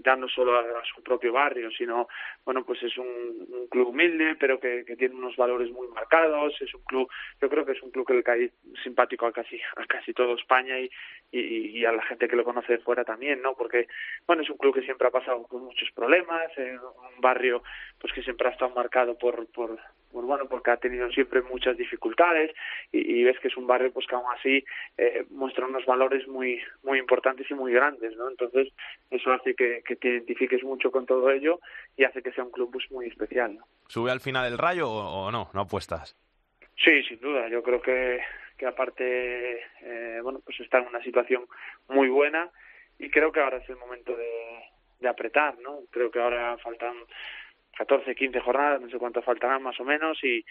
[0.04, 2.09] ya no solo a, su propio barrio, sino,
[2.44, 6.74] bueno, pues es un, club humilde, pero que, que, tiene unos valores muy marcados, es
[6.74, 7.09] un club,
[7.40, 8.50] yo creo que es un club que le cae
[8.83, 10.90] simpático a casi, a casi toda España y,
[11.33, 13.54] y, a la gente que lo conoce de fuera también, ¿no?
[13.54, 13.87] Porque,
[14.26, 16.76] bueno, es un club que siempre ha pasado con muchos problemas, eh,
[17.14, 17.62] un barrio,
[18.00, 19.78] pues que siempre ha estado marcado por, por,
[20.11, 22.50] bueno, porque ha tenido siempre muchas dificultades
[22.90, 24.64] y, y ves que es un barrio, pues que aún así
[24.98, 28.28] eh, muestra unos valores muy, muy importantes y muy grandes, ¿no?
[28.28, 28.68] Entonces,
[29.11, 31.61] eso hace que, que, te identifiques mucho con todo ello
[31.96, 33.56] y hace que sea un club pues, muy especial.
[33.56, 33.64] ¿no?
[33.88, 35.50] ¿Sube al final el rayo o, o, no?
[35.54, 36.16] ¿No apuestas?
[36.76, 37.48] Sí, sin duda.
[37.48, 38.20] Yo creo que,
[38.56, 41.46] que aparte, eh, bueno, pues está en una situación
[41.88, 42.50] muy buena
[42.98, 44.62] y creo que ahora es el momento de,
[45.00, 45.80] de apretar, ¿no?
[45.90, 46.94] Creo que ahora faltan
[47.76, 50.44] 14, 15 jornadas, no sé cuánto faltarán más o menos y,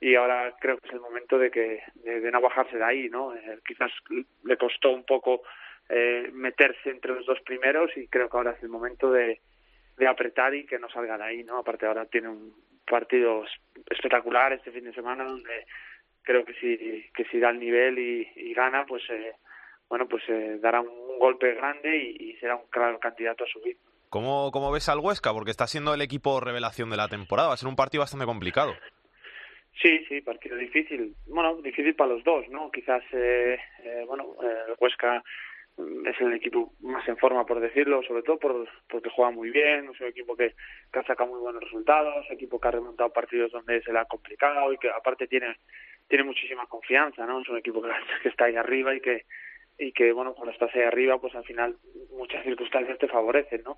[0.00, 3.08] y ahora creo que es el momento de que de, de no bajarse de ahí,
[3.08, 3.34] ¿no?
[3.34, 3.90] Eh, quizás
[4.44, 5.42] le costó un poco
[5.88, 9.40] eh, meterse entre los dos primeros y creo que ahora es el momento de,
[9.96, 11.58] de apretar y que no salga de ahí, ¿no?
[11.58, 12.54] Aparte ahora tiene un
[12.86, 13.44] partido
[13.90, 15.66] espectacular este fin de semana donde
[16.22, 19.32] creo que si que si da el nivel y, y gana, pues eh,
[19.88, 23.46] bueno, pues eh, dará un, un, golpe grande y, y, será un claro candidato a
[23.46, 23.76] subir.
[24.08, 25.32] ¿Cómo, ¿Cómo ves al Huesca?
[25.32, 27.48] Porque está siendo el equipo revelación de la temporada.
[27.48, 28.74] Va a ser un partido bastante complicado.
[29.80, 31.14] Sí, sí, partido difícil.
[31.26, 32.70] Bueno, difícil para los dos, ¿no?
[32.70, 35.22] Quizás, eh, eh, bueno, el Huesca
[35.78, 39.90] es el equipo más en forma, por decirlo, sobre todo por, porque juega muy bien,
[39.92, 40.54] es un equipo que,
[40.92, 44.06] que ha sacado muy buenos resultados, equipo que ha remontado partidos donde se le ha
[44.06, 45.56] complicado y que aparte tiene
[46.08, 47.40] tiene muchísima confianza, ¿no?
[47.40, 47.88] Es un equipo que,
[48.22, 49.24] que está ahí arriba y que
[49.78, 51.76] y que bueno cuando estás ahí arriba pues al final
[52.10, 53.76] muchas circunstancias te favorecen no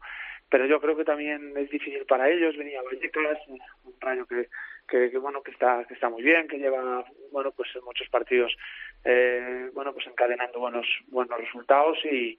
[0.49, 3.61] pero yo creo que también es difícil para ellos venía Vallecas un
[4.01, 4.49] rayo que,
[4.87, 8.57] que, bueno que está que está muy bien que lleva bueno pues muchos partidos
[9.05, 12.39] eh, bueno pues encadenando buenos buenos resultados y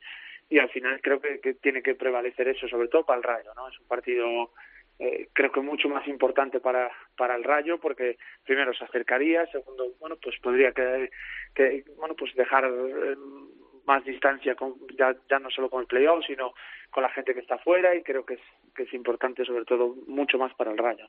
[0.51, 3.53] y al final creo que, que tiene que prevalecer eso sobre todo para el rayo
[3.55, 4.51] no es un partido
[4.99, 9.93] eh, creo que mucho más importante para, para el Rayo porque primero se acercaría, segundo,
[9.97, 11.09] bueno, pues podría que,
[11.55, 13.15] que bueno, pues dejar eh,
[13.85, 16.53] más distancia con, ya, ya no solo con el playoff, sino
[16.91, 18.41] con la gente que está afuera y creo que es,
[18.75, 21.07] que es importante sobre todo mucho más para el Rayo.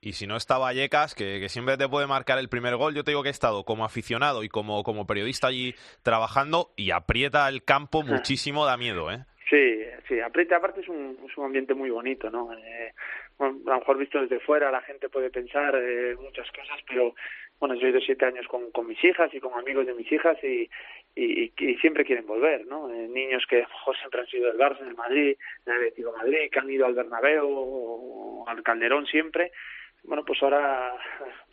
[0.00, 3.02] Y si no está Vallecas, que, que, siempre te puede marcar el primer gol, yo
[3.02, 7.48] te digo que he estado como aficionado y como, como periodista allí trabajando y aprieta
[7.48, 9.24] el campo muchísimo, da miedo, ¿eh?
[9.50, 12.52] Sí, sí, aprieta aparte es un, es un ambiente muy bonito, ¿no?
[12.52, 12.92] Eh,
[13.38, 17.14] bueno, a lo mejor visto desde fuera la gente puede pensar eh, muchas cosas, pero
[17.58, 20.10] bueno, yo he ido siete años con, con mis hijas y con amigos de mis
[20.12, 20.68] hijas y,
[21.16, 22.92] y, y siempre quieren volver, ¿no?
[22.92, 26.12] Eh, niños que a lo mejor siempre han sido del Barça, del Madrid, del Atlético
[26.12, 29.50] de Madrid, que han ido al Bernabéu o al Calderón siempre,
[30.04, 30.94] bueno, pues ahora,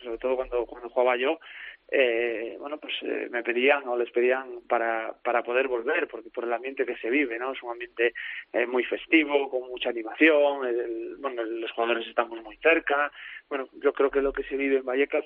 [0.02, 1.38] sobre todo cuando, cuando jugaba yo,
[1.88, 6.44] eh, bueno, pues eh, me pedían o les pedían para, para poder volver, porque por
[6.44, 7.52] el ambiente que se vive, ¿no?
[7.52, 8.12] Es un ambiente
[8.52, 13.12] eh, muy festivo, con mucha animación, el, bueno, los jugadores estamos muy cerca,
[13.48, 15.24] bueno, yo creo que lo que se vive en Vallecas,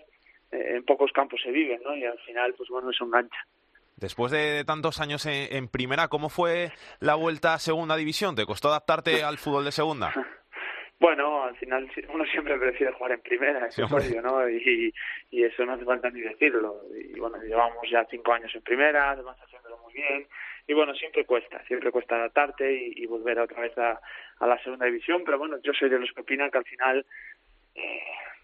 [0.52, 1.96] eh, en pocos campos se vive, ¿no?
[1.96, 3.38] Y al final, pues bueno, eso engancha.
[3.96, 8.34] Después de tantos años en, en primera, ¿cómo fue la vuelta a segunda división?
[8.34, 10.12] ¿Te costó adaptarte al fútbol de segunda?
[11.00, 14.46] Bueno, al final uno siempre prefiere jugar en primera, es obvio, ¿no?
[14.50, 14.92] Y,
[15.30, 16.82] y eso no hace falta ni decirlo.
[16.94, 20.26] Y bueno, llevamos ya cinco años en primera, además haciéndolo muy bien.
[20.66, 23.98] Y bueno, siempre cuesta, siempre cuesta adaptarte y, y volver otra vez a,
[24.40, 25.22] a, la segunda división.
[25.24, 27.06] Pero bueno, yo soy de los que opinan que al final,
[27.76, 28.02] eh,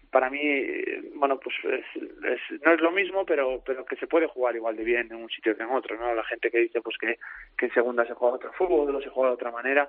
[0.09, 0.65] para mí,
[1.13, 4.75] bueno, pues es, es, no es lo mismo, pero pero que se puede jugar igual
[4.75, 6.11] de bien en un sitio que en otro, ¿no?
[6.15, 7.19] La gente que dice pues que,
[7.55, 9.87] que en segunda se juega otro fútbol o se juega de otra manera,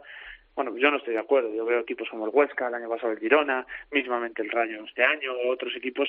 [0.55, 1.55] bueno, yo no estoy de acuerdo.
[1.55, 5.05] Yo veo equipos como el Huesca, el año pasado el Girona, mismamente el Rayo este
[5.05, 6.09] año, otros equipos,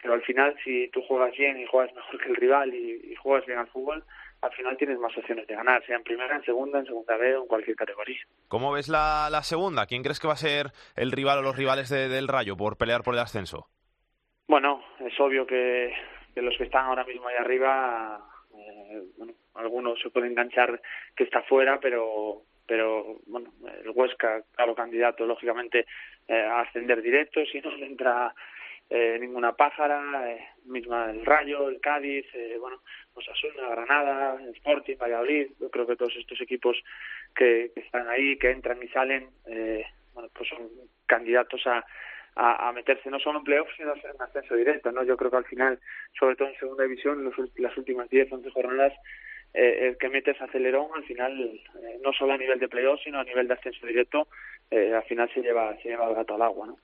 [0.00, 3.14] pero al final si tú juegas bien y juegas mejor que el rival y, y
[3.16, 4.04] juegas bien al fútbol,
[4.42, 7.36] al final tienes más opciones de ganar, sea en primera, en segunda, en segunda B
[7.36, 8.20] o en cualquier categoría.
[8.48, 9.86] ¿Cómo ves la, la segunda?
[9.86, 12.76] ¿Quién crees que va a ser el rival o los rivales de, del Rayo por
[12.76, 13.68] pelear por el ascenso?
[14.48, 15.94] Bueno, es obvio que,
[16.34, 18.20] que los que están ahora mismo ahí arriba,
[18.52, 20.82] eh, bueno, algunos se pueden enganchar
[21.14, 25.86] que está fuera, pero pero bueno, el Huesca, claro, candidato lógicamente
[26.28, 28.34] eh, a ascender directo, si no le entra
[28.94, 32.82] eh, ninguna pájara, eh, misma el Rayo, el Cádiz, eh, bueno,
[33.14, 36.76] Osasuna, Granada, Sporting, Valladolid, yo creo que todos estos equipos
[37.34, 40.68] que, están ahí, que entran y salen, eh, bueno, pues son
[41.06, 41.84] candidatos a,
[42.34, 45.02] a, a, meterse no solo en playoffs sino en ascenso directo, ¿no?
[45.04, 45.80] Yo creo que al final,
[46.18, 48.92] sobre todo en segunda división, los, las últimas 10, 11 jornadas,
[49.54, 53.20] eh, el que metes acelerón al final eh, no solo a nivel de playoff sino
[53.20, 54.28] a nivel de ascenso directo
[54.70, 56.76] eh, al final se lleva se lleva el gato al agua no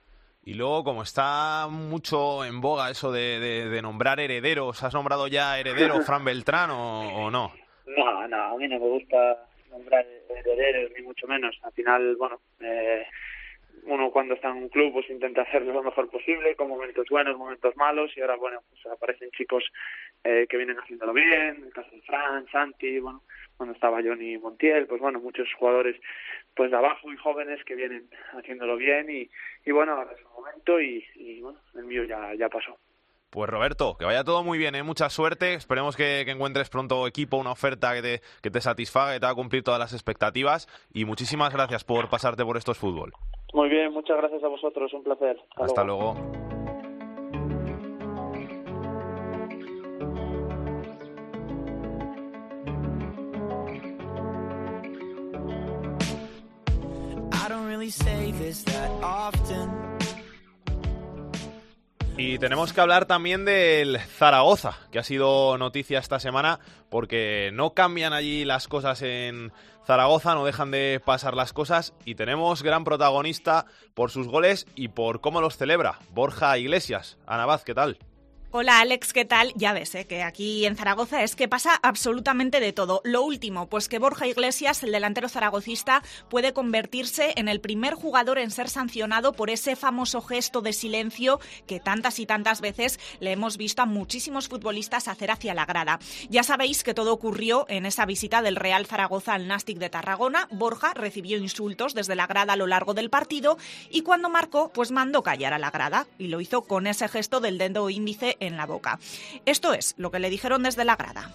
[0.43, 5.27] y luego como está mucho en boga eso de, de, de nombrar herederos has nombrado
[5.27, 7.51] ya heredero Fran Beltrán o, o, no
[7.85, 11.57] no no a mí no me gusta nombrar herederos ni mucho menos.
[11.63, 13.05] Al final bueno eh,
[13.83, 17.37] uno cuando está en un club pues intenta hacerlo lo mejor posible con momentos buenos
[17.37, 19.63] momentos malos y ahora bueno pues aparecen chicos
[20.23, 23.23] eh, que vienen haciéndolo bien, el caso de Fran, Santi, bueno,
[23.55, 25.95] cuando estaba Johnny Montiel, pues bueno, muchos jugadores
[26.53, 29.29] pues de abajo y jóvenes que vienen haciéndolo bien y,
[29.65, 32.77] y bueno, ahora es un momento y, bueno, el mío ya, ya pasó.
[33.29, 34.83] Pues Roberto, que vaya todo muy bien, ¿eh?
[34.83, 35.53] mucha suerte.
[35.53, 39.25] Esperemos que, que, encuentres pronto equipo, una oferta que te, que te satisfaga, que te
[39.25, 40.67] haga cumplir todas las expectativas.
[40.91, 43.13] Y muchísimas gracias por pasarte por estos fútbol.
[43.53, 45.41] Muy bien, muchas gracias a vosotros, un placer.
[45.51, 46.13] Hasta, Hasta luego.
[46.13, 46.39] luego.
[62.21, 67.73] Y tenemos que hablar también del Zaragoza, que ha sido noticia esta semana, porque no
[67.73, 69.53] cambian allí las cosas en
[69.87, 74.89] Zaragoza, no dejan de pasar las cosas, y tenemos gran protagonista por sus goles y
[74.89, 77.17] por cómo los celebra, Borja Iglesias.
[77.25, 77.97] Ana Vaz, ¿qué tal?
[78.51, 79.53] Hola Alex, ¿qué tal?
[79.55, 80.07] Ya ves, ¿eh?
[80.07, 82.99] que aquí en Zaragoza es que pasa absolutamente de todo.
[83.03, 88.39] Lo último, pues que Borja Iglesias, el delantero zaragocista, puede convertirse en el primer jugador
[88.39, 93.33] en ser sancionado por ese famoso gesto de silencio que tantas y tantas veces le
[93.33, 95.99] hemos visto a muchísimos futbolistas hacer hacia la grada.
[96.31, 100.47] Ya sabéis que todo ocurrió en esa visita del Real Zaragoza al Nastic de Tarragona.
[100.49, 103.59] Borja recibió insultos desde la grada a lo largo del partido
[103.91, 107.41] y cuando marcó, pues mandó callar a la grada y lo hizo con ese gesto
[107.41, 108.99] del dedo índice en la boca.
[109.45, 111.31] Esto es lo que le dijeron desde la grada.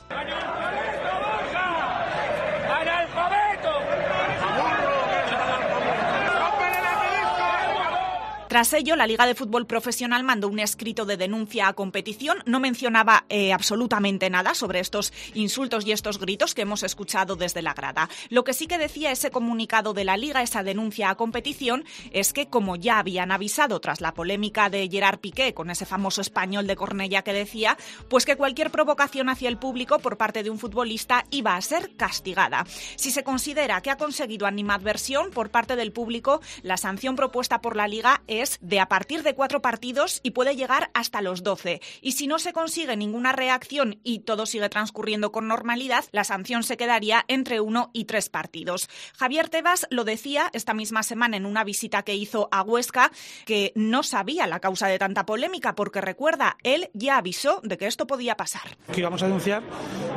[8.54, 12.38] Tras ello, la Liga de Fútbol Profesional mandó un escrito de denuncia a competición.
[12.46, 17.62] No mencionaba eh, absolutamente nada sobre estos insultos y estos gritos que hemos escuchado desde
[17.62, 18.08] la grada.
[18.28, 22.32] Lo que sí que decía ese comunicado de la Liga, esa denuncia a competición, es
[22.32, 26.68] que como ya habían avisado tras la polémica de Gerard Piqué con ese famoso español
[26.68, 27.76] de Cornella que decía,
[28.08, 31.96] pues que cualquier provocación hacia el público por parte de un futbolista iba a ser
[31.96, 32.66] castigada.
[32.94, 37.74] Si se considera que ha conseguido animadversión por parte del público, la sanción propuesta por
[37.74, 41.80] la Liga es de a partir de cuatro partidos y puede llegar hasta los doce.
[42.00, 46.62] Y si no se consigue ninguna reacción y todo sigue transcurriendo con normalidad, la sanción
[46.62, 48.88] se quedaría entre uno y tres partidos.
[49.16, 53.10] Javier Tebas lo decía esta misma semana en una visita que hizo a Huesca
[53.46, 57.86] que no sabía la causa de tanta polémica porque recuerda, él ya avisó de que
[57.86, 58.76] esto podía pasar.
[58.92, 59.62] Que íbamos a denunciar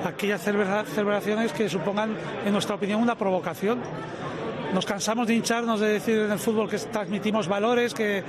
[0.06, 3.82] aquellas celebraciones que supongan, en nuestra opinión, una provocación
[4.74, 8.24] nos cansamos de hincharnos de decir en el fútbol que transmitimos valores que,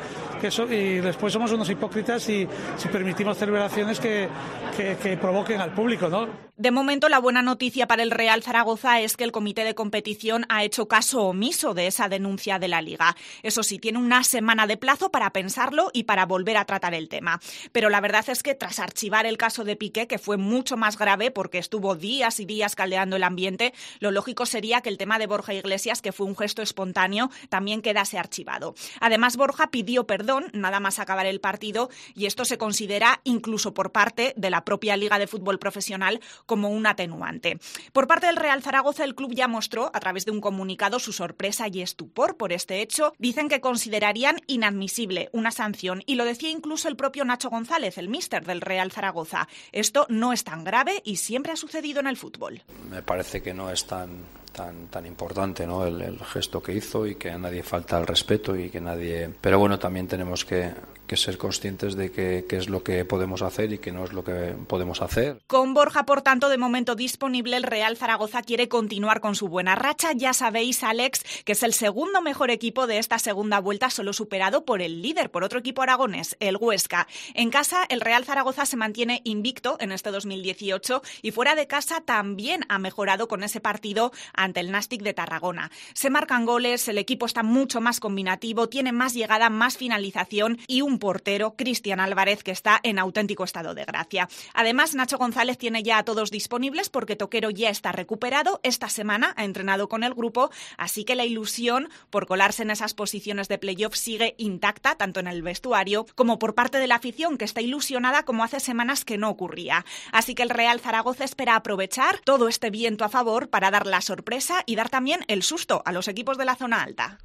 [0.71, 2.47] y después somos unos hipócritas y
[2.77, 4.29] si permitimos celebraciones que,
[4.77, 6.48] que, provoquen al público, ¿no?
[6.59, 10.45] De momento, la buena noticia para el Real Zaragoza es que el comité de competición
[10.49, 13.15] ha hecho caso omiso de esa denuncia de la Liga.
[13.45, 17.09] Eso sí, tiene una semana de plazo para pensarlo y para volver a tratar el
[17.09, 17.39] tema.
[17.71, 20.99] Pero la verdad es que tras archivar el caso de Piqué, que fue mucho más
[20.99, 25.21] grave porque estuvo días y días caldeando el ambiente, lo lógico sería que el tema
[25.21, 28.75] de Borja Iglesias, que fue un gesto espontáneo, también quedase archivado.
[28.99, 33.93] Además, Borja pidió perdón nada más acabar el partido y esto se considera incluso por
[33.93, 37.61] parte de la propia Liga de Fútbol Profesional como un atenuante.
[37.93, 41.13] Por parte del Real Zaragoza, el club ya mostró a través de un comunicado su
[41.13, 43.13] sorpresa y estupor por este hecho.
[43.19, 48.09] Dicen que considerarían inadmisible una sanción y lo decía incluso el propio Nacho González, el
[48.09, 49.47] míster del Real Zaragoza.
[49.71, 52.63] Esto no es tan grave y siempre ha sucedido en el fútbol.
[52.91, 55.87] Me parece que no es tan tan, tan importante ¿no?
[55.87, 59.31] El, el, gesto que hizo y que a nadie falta el respeto y que nadie...
[59.41, 60.73] Pero bueno, también tenemos que,
[61.09, 64.23] que ser conscientes de qué es lo que podemos hacer y qué no es lo
[64.23, 65.41] que podemos hacer.
[65.49, 69.75] Con Borja, por tanto, de momento disponible, el Real Zaragoza quiere continuar con su buena
[69.75, 70.13] racha.
[70.13, 74.65] Ya sabéis, Alex, que es el segundo mejor equipo de esta segunda vuelta, solo superado
[74.65, 77.09] por el líder, por otro equipo aragonés, el Huesca.
[77.35, 82.03] En casa, el Real Zaragoza se mantiene invicto en este 2018 y fuera de casa
[82.03, 85.71] también ha mejorado con ese partido ante el Nastic de Tarragona.
[85.95, 90.83] Se marcan goles, el equipo está mucho más combinativo, tiene más llegada, más finalización y
[90.83, 94.29] un portero, Cristian Álvarez, que está en auténtico estado de gracia.
[94.55, 98.61] Además, Nacho González tiene ya a todos disponibles porque Toquero ya está recuperado.
[98.63, 102.95] Esta semana ha entrenado con el grupo, así que la ilusión por colarse en esas
[102.95, 107.39] posiciones de playoff sigue intacta, tanto en el vestuario como por parte de la afición,
[107.39, 109.85] que está ilusionada como hace semanas que no ocurría.
[110.13, 114.01] Así que el Real Zaragoza espera aprovechar todo este viento a favor para dar la
[114.01, 117.19] sorpresa y dar también el susto a los equipos de la zona alta.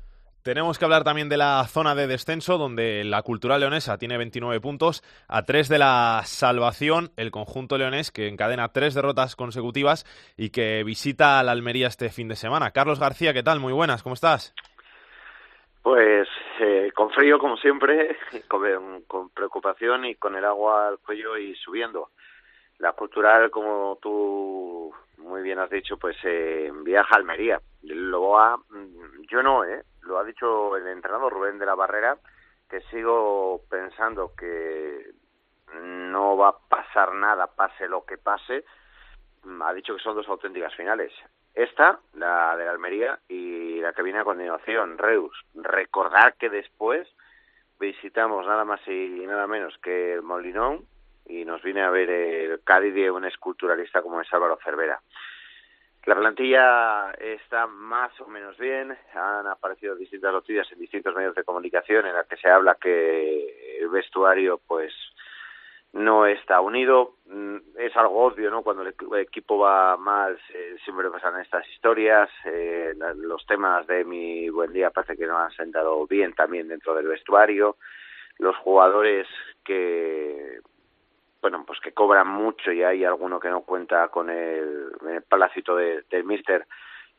[0.43, 4.60] Tenemos que hablar también de la zona de descenso, donde la cultural leonesa tiene 29
[4.60, 10.49] puntos, a tres de la salvación, el conjunto leonés, que encadena tres derrotas consecutivas y
[10.49, 12.71] que visita a la Almería este fin de semana.
[12.71, 13.62] Carlos García, ¿qué tal?
[13.62, 14.53] Muy buenas, ¿cómo estás?
[15.82, 16.27] Pues
[16.60, 18.17] eh, con frío, como siempre,
[18.49, 22.10] con, preocupación y con el agua al cuello y subiendo.
[22.84, 27.62] La cultural, como tú muy bien has dicho, pues eh, viaja a Almería.
[27.84, 29.86] Lo ha, mm, yo no, ¿eh?
[30.02, 32.17] lo ha dicho el entrenador Rubén de la Barrera,
[32.69, 35.13] que sigo pensando que
[35.82, 38.65] no va a pasar nada, pase lo que pase.
[39.62, 41.13] Ha dicho que son dos auténticas finales.
[41.54, 45.46] Esta, la de Almería, y la que viene a continuación, Reus.
[45.54, 47.08] Recordar que después
[47.80, 50.86] visitamos nada más y nada menos que el Molinón
[51.25, 55.01] y nos viene a ver el Cádiz de un esculturalista como es Álvaro Cervera.
[56.05, 58.97] La plantilla está más o menos bien.
[59.13, 63.79] Han aparecido distintas noticias en distintos medios de comunicación en las que se habla que
[63.79, 64.91] el vestuario, pues,
[65.93, 67.15] no está unido.
[67.27, 68.63] Mm, es algo obvio, ¿no?
[68.63, 70.37] Cuando el equipo va mal,
[70.83, 72.29] siempre pasan estas historias.
[72.43, 76.93] Eh, los temas de mi buen día parece que no han sentado bien también dentro
[76.95, 77.77] del vestuario.
[78.39, 79.27] Los jugadores
[79.63, 80.60] que
[81.44, 84.94] bueno, pues que cobran mucho y hay alguno que no cuenta con el,
[85.27, 86.65] palacito del Mister,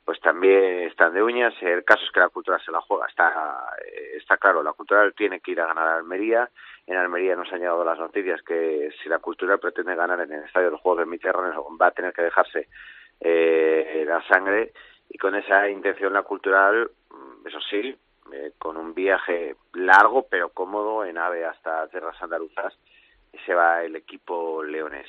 [0.03, 1.53] pues también están de uñas.
[1.61, 3.77] El caso es que la cultura se la juega, está,
[4.16, 6.49] está claro, la cultural tiene que ir a ganar a Almería.
[6.87, 10.45] En Almería nos han llegado las noticias que si la cultural pretende ganar en el
[10.45, 12.68] Estadio de los Juegos del Mediterráneo va a tener que dejarse
[13.20, 14.72] eh, la sangre
[15.11, 17.95] y con esa intención la cultural, mm, eso sí,
[18.33, 22.75] eh, con un viaje largo pero cómodo en AVE hasta tierras andaluzas,
[23.45, 25.09] se va el equipo leonés.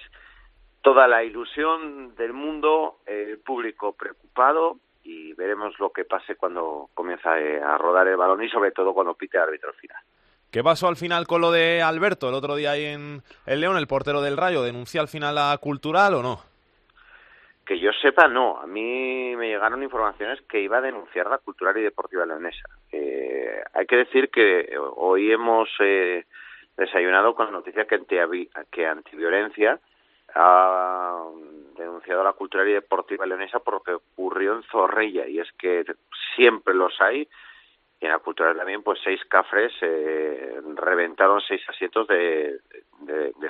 [0.82, 7.40] Toda la ilusión del mundo, el público preocupado y veremos lo que pase cuando comienza
[7.40, 9.98] eh, a rodar el balón y sobre todo cuando pite el árbitro final.
[10.52, 13.78] ¿Qué pasó al final con lo de Alberto el otro día ahí en el León,
[13.78, 14.64] el portero del Rayo?
[14.64, 16.40] ¿Denunció al final a Cultural o no?
[17.66, 18.60] Que yo sepa, no.
[18.60, 22.70] A mí me llegaron informaciones que iba a denunciar la Cultural y Deportiva Leonesa.
[22.92, 26.26] Eh, hay que decir que hoy hemos eh,
[26.78, 29.80] desayunado con la noticia que, Antiviolencia
[30.34, 31.24] ha
[31.78, 35.28] denunciado a la Cultural y Deportiva Leonesa por lo que ocurrió en Zorrilla.
[35.28, 35.86] Y es que
[36.36, 37.28] siempre los hay.
[38.00, 42.60] Y en la Cultural también, pues seis cafres eh, reventaron seis asientos de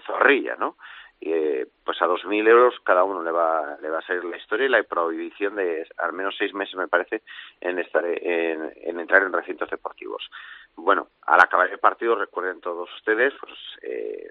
[0.06, 0.76] Zorrilla, ¿no?
[1.22, 4.66] Eh, pues a 2.000 euros cada uno le va, le va a salir la historia
[4.66, 7.24] y la prohibición de al menos seis meses, me parece,
[7.62, 10.30] en, estar, en, en entrar en recintos deportivos.
[10.76, 14.30] Bueno, al acabar el partido, recuerden todos ustedes, pues eh,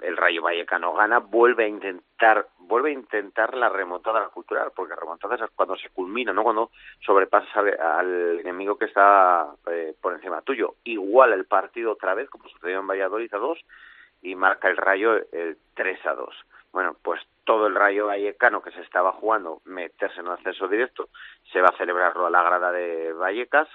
[0.00, 5.34] el Rayo Vallecano gana, vuelve a intentar, vuelve a intentar la remontada cultural, porque remontada
[5.34, 6.70] es cuando se culmina, no cuando
[7.04, 10.76] sobrepasas al, enemigo que está eh, por encima tuyo.
[10.84, 13.58] Igual el partido otra vez, como sucedió en Valladolid a dos,
[14.22, 16.34] y marca el Rayo el 3 a 2.
[16.72, 21.08] Bueno, pues todo el Rayo Vallecano que se estaba jugando meterse en el acceso directo
[21.50, 23.68] se va a celebrarlo a la grada de Vallecas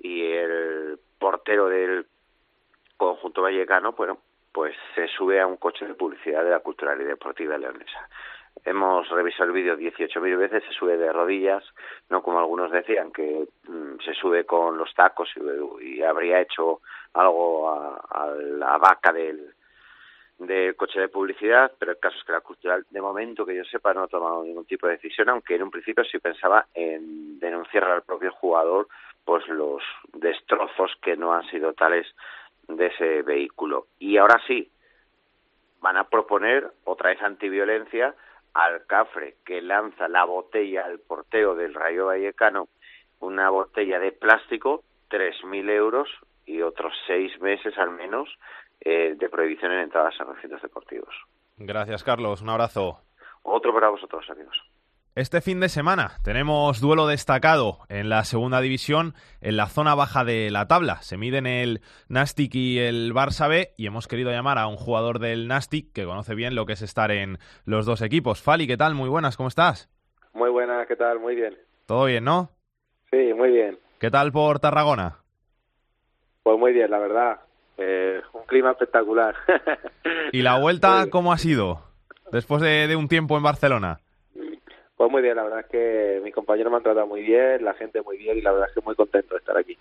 [0.00, 2.06] y el portero del
[2.96, 4.18] conjunto vallecano, bueno,
[4.52, 8.08] pues se sube a un coche de publicidad de la Cultural y Deportiva Leonesa.
[8.64, 11.62] Hemos revisado el vídeo 18.000 veces, se sube de rodillas,
[12.08, 15.28] no como algunos decían, que mm, se sube con los tacos
[15.80, 16.80] y, habría hecho
[17.12, 19.54] algo a la vaca del,
[20.38, 23.64] del coche de publicidad, pero el caso es que la cultural, de momento que yo
[23.64, 27.38] sepa, no ha tomado ningún tipo de decisión, aunque en un principio sí pensaba en
[27.38, 28.88] denunciar al propio jugador
[29.24, 29.82] pues los
[30.12, 32.06] destrozos que no han sido tales
[32.68, 33.86] de ese vehículo.
[33.98, 34.70] Y ahora sí,
[35.80, 38.14] van a proponer otra vez antiviolencia
[38.54, 42.68] al Cafre, que lanza la botella al porteo del Rayo Vallecano,
[43.20, 46.08] una botella de plástico, 3.000 euros
[46.46, 48.28] y otros seis meses al menos
[48.80, 51.14] eh, de prohibición en entradas a recintos deportivos.
[51.56, 52.42] Gracias, Carlos.
[52.42, 53.00] Un abrazo.
[53.42, 54.56] Otro para vosotros, amigos.
[55.16, 60.24] Este fin de semana tenemos duelo destacado en la segunda división, en la zona baja
[60.24, 60.96] de la tabla.
[60.96, 65.18] Se miden el Nastic y el Barça B y hemos querido llamar a un jugador
[65.18, 68.42] del Nastic que conoce bien lo que es estar en los dos equipos.
[68.42, 68.94] Fali, ¿qué tal?
[68.94, 69.88] Muy buenas, ¿cómo estás?
[70.34, 71.18] Muy buenas, ¿qué tal?
[71.18, 71.56] Muy bien.
[71.86, 72.50] ¿Todo bien, no?
[73.10, 73.78] Sí, muy bien.
[73.98, 75.20] ¿Qué tal por Tarragona?
[76.42, 77.40] Pues muy bien, la verdad.
[77.78, 79.34] Eh, un clima espectacular.
[80.32, 81.82] ¿Y la vuelta cómo ha sido
[82.32, 84.00] después de, un tiempo en Barcelona?
[84.96, 87.74] Pues muy bien, la verdad es que mis compañeros me han tratado muy bien, la
[87.74, 89.76] gente muy bien y la verdad es que muy contento de estar aquí.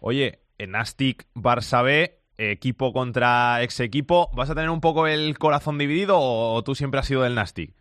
[0.00, 5.38] Oye, en Astic Barça B, equipo contra ex equipo, ¿vas a tener un poco el
[5.38, 7.72] corazón dividido o tú siempre has sido del Nastic?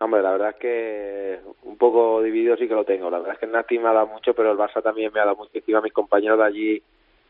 [0.00, 3.10] Hombre, la verdad es que un poco dividido sí que lo tengo.
[3.10, 5.20] La verdad es que el Nastic me ha dado mucho, pero el Barça también me
[5.20, 5.50] ha dado mucho.
[5.54, 6.82] Encima mis compañeros de allí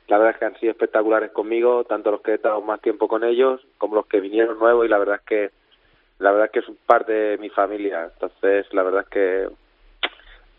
[0.08, 3.08] la verdad es que han sido espectaculares conmigo, tanto los que he estado más tiempo
[3.08, 5.50] con ellos como los que vinieron nuevos y la verdad es que
[6.18, 8.10] la verdad es que es parte de mi familia.
[8.12, 9.48] Entonces, la verdad es que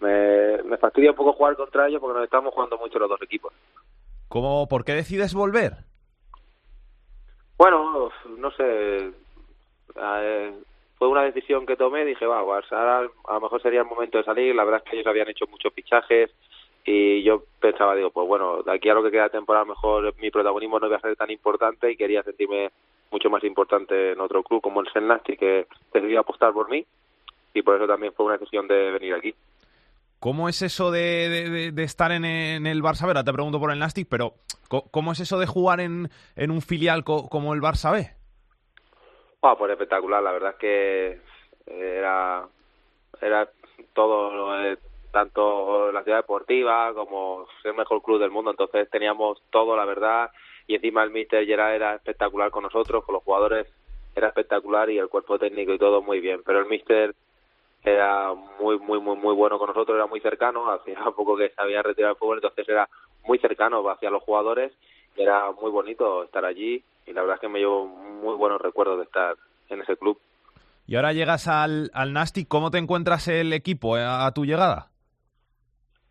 [0.02, 3.22] me, me fastidia un poco jugar contra ellos porque nos estamos jugando mucho los dos
[3.22, 3.54] equipos.
[4.28, 5.74] ¿Cómo, ¿Por qué decides volver?
[7.58, 9.12] Bueno, no sé.
[9.96, 10.54] Eh,
[10.98, 12.04] fue una decisión que tomé.
[12.04, 14.54] Dije, va, pues ahora a lo mejor sería el momento de salir.
[14.54, 16.32] La verdad es que ellos habían hecho muchos fichajes
[16.86, 20.14] y yo pensaba, digo, pues bueno, de aquí a lo que queda de temporada mejor
[20.20, 22.70] mi protagonismo no iba a ser tan importante y quería sentirme
[23.12, 26.86] mucho más importante en otro club como el Senasti que decidí apostar por mí
[27.56, 29.34] y por eso también fue una decisión de venir aquí.
[30.20, 33.10] ¿Cómo es eso de, de, estar en, el Barça B?
[33.10, 34.34] Ahora te pregunto por el Nastic, pero
[34.92, 38.10] ¿cómo es eso de jugar en, en un filial como el Barça B?
[39.42, 41.22] Ah, pues espectacular, la verdad es que
[41.68, 42.48] era,
[43.22, 43.50] era
[43.94, 44.56] todo,
[45.16, 50.30] tanto la ciudad deportiva como el mejor club del mundo, entonces teníamos todo, la verdad,
[50.68, 53.66] y encima el míster Gerard era espectacular con nosotros, con los jugadores
[54.14, 57.16] era espectacular y el cuerpo técnico y todo muy bien, pero el míster
[57.86, 61.62] era muy, muy, muy, muy bueno con nosotros, era muy cercano, hacía poco que se
[61.62, 62.90] había retirado el fútbol, entonces era
[63.26, 64.74] muy cercano hacia los jugadores,
[65.16, 68.60] y era muy bonito estar allí y la verdad es que me llevo muy buenos
[68.60, 69.38] recuerdos de estar
[69.70, 70.20] en ese club.
[70.88, 74.90] Y ahora llegas al, al Nastic, ¿cómo te encuentras el equipo eh, a tu llegada?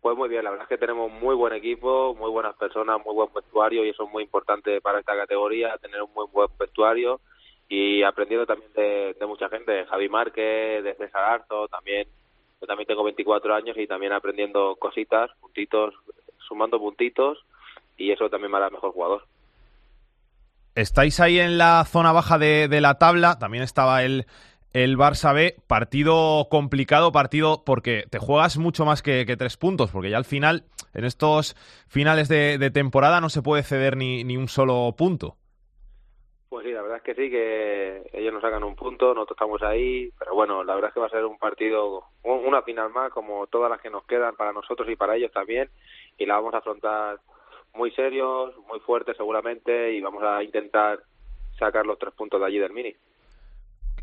[0.05, 3.15] Pues muy bien, la verdad es que tenemos muy buen equipo, muy buenas personas, muy
[3.15, 7.21] buen vestuario y eso es muy importante para esta categoría, tener un muy buen vestuario
[7.67, 12.07] y aprendiendo también de, mucha gente, de Javi Márquez, de César Arzo, también,
[12.61, 15.95] yo también tengo 24 años y también aprendiendo cositas, puntitos,
[16.37, 17.43] sumando puntitos
[17.97, 19.23] y eso también me hará mejor jugador.
[20.75, 24.27] estáis ahí en la zona baja de, de la tabla, también estaba el,
[24.75, 30.09] el Barça B, partido complicado, partido porque te juegas mucho más que, tres puntos, porque
[30.09, 31.55] ya al final, en estos
[31.87, 35.37] finales de, de temporada, no se puede ceder ni, ni un solo punto.
[36.49, 39.63] Pues sí, la verdad es que sí, que ellos nos sacan un punto, nosotros estamos
[39.63, 43.13] ahí, pero bueno, la verdad es que va a ser un partido, una final más,
[43.13, 45.69] como todas las que nos quedan para nosotros y para ellos también,
[46.17, 47.21] y la vamos a afrontar
[47.73, 50.99] muy serios, muy fuertes seguramente, y vamos a intentar
[51.57, 52.93] sacar los tres puntos de allí del Mini.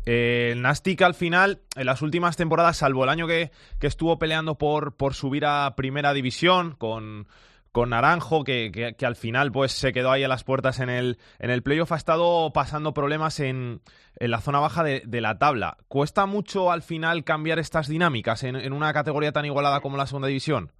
[0.05, 4.19] Eh, el Nastic al final, en las últimas temporadas, salvo el año que, que estuvo
[4.19, 7.27] peleando por, por subir a primera división con,
[7.73, 11.17] con Naranjo, que, que, al final pues se quedó ahí a las puertas en el,
[11.39, 13.81] en el playoff, ha estado pasando problemas en,
[14.19, 15.77] en la zona baja de, de, la tabla.
[15.87, 20.05] ¿Cuesta mucho al final cambiar estas dinámicas en, en, una categoría tan igualada como la
[20.05, 20.71] segunda división?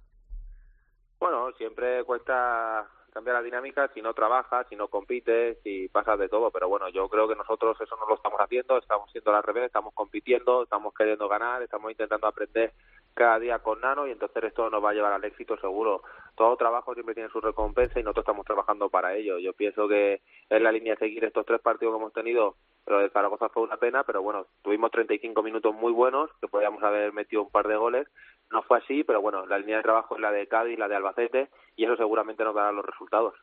[1.18, 6.28] Bueno, siempre cuesta cambiar la dinámica si no trabajas, si no compites, si pasas de
[6.28, 6.50] todo.
[6.50, 9.66] Pero bueno, yo creo que nosotros eso no lo estamos haciendo, estamos siendo al revés,
[9.66, 12.72] estamos compitiendo, estamos queriendo ganar, estamos intentando aprender
[13.14, 16.02] cada día con Nano y entonces esto nos va a llevar al éxito seguro.
[16.34, 19.38] Todo trabajo siempre tiene su recompensa y nosotros estamos trabajando para ello.
[19.38, 22.98] Yo pienso que es la línea de seguir estos tres partidos que hemos tenido, pero
[22.98, 27.12] de Zaragoza fue una pena, pero bueno, tuvimos 35 minutos muy buenos, que podíamos haber
[27.12, 28.08] metido un par de goles.
[28.50, 30.96] No fue así, pero bueno, la línea de trabajo es la de Cádiz, la de
[30.96, 33.34] Albacete, y eso seguramente nos dará los resultados.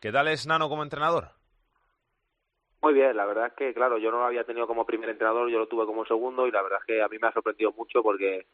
[0.00, 1.30] ¿Qué tal es Nano como entrenador?
[2.82, 5.48] Muy bien, la verdad es que, claro, yo no lo había tenido como primer entrenador,
[5.48, 7.72] yo lo tuve como segundo y la verdad es que a mí me ha sorprendido
[7.72, 8.46] mucho porque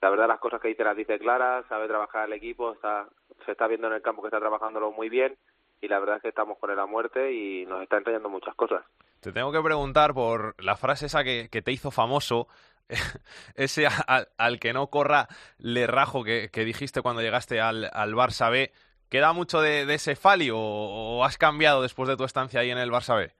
[0.00, 3.08] la verdad las cosas que dice las dice claras, sabe trabajar el equipo, está,
[3.44, 5.36] se está viendo en el campo que está trabajándolo muy bien
[5.80, 8.54] y la verdad es que estamos con él a muerte y nos está enseñando muchas
[8.54, 8.84] cosas.
[9.20, 12.46] Te tengo que preguntar por la frase esa que, que te hizo famoso,
[13.54, 15.28] ese al, al, que no corra
[15.58, 18.72] le rajo que, que dijiste cuando llegaste al, al, Barça B.
[19.08, 22.78] ¿Queda mucho de, de ese Fali o, has cambiado después de tu estancia ahí en
[22.78, 23.30] el Barça B?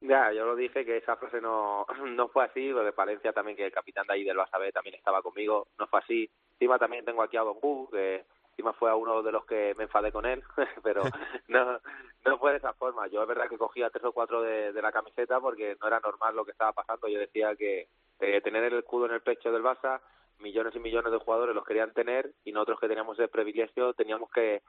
[0.00, 3.56] Ya, yo lo dije que esa frase no, no fue así, lo de Palencia también,
[3.56, 6.30] que el capitán de ahí del Barça B también estaba conmigo, no fue así.
[6.52, 8.24] Encima también tengo aquí a Don Bu, que
[8.60, 10.42] encima fue a uno de los que me enfadé con él,
[10.82, 11.02] pero
[11.48, 11.80] no,
[12.26, 13.06] no fue de esa forma.
[13.08, 16.00] Yo es verdad que cogía tres o cuatro de, de la camiseta porque no era
[16.00, 17.08] normal lo que estaba pasando.
[17.08, 17.88] Yo decía que
[18.20, 20.00] eh, tener el escudo en el pecho del Barça,
[20.40, 24.30] millones y millones de jugadores los querían tener y nosotros que teníamos ese privilegio teníamos
[24.30, 24.62] que,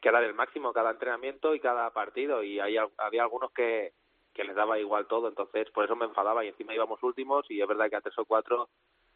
[0.00, 3.92] que dar el máximo cada entrenamiento y cada partido y ahí había algunos que
[4.34, 7.60] que les daba igual todo, entonces por eso me enfadaba y encima íbamos últimos y
[7.60, 8.68] es verdad que a tres o cuatro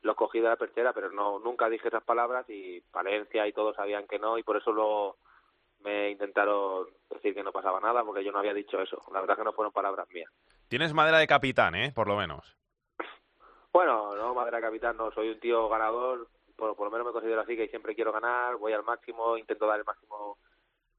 [0.03, 3.77] los cogí de la perchera, pero no nunca dije esas palabras y Palencia y todos
[3.77, 5.17] sabían que no y por eso lo
[5.81, 9.01] me intentaron decir que no pasaba nada porque yo no había dicho eso.
[9.13, 10.31] La verdad que no fueron palabras mías.
[10.69, 11.93] Tienes madera de capitán, ¿eh?
[11.95, 12.57] Por lo menos.
[13.73, 17.13] Bueno, no, madera de capitán no, soy un tío ganador, por, por lo menos me
[17.13, 20.39] considero así que siempre quiero ganar, voy al máximo, intento dar el máximo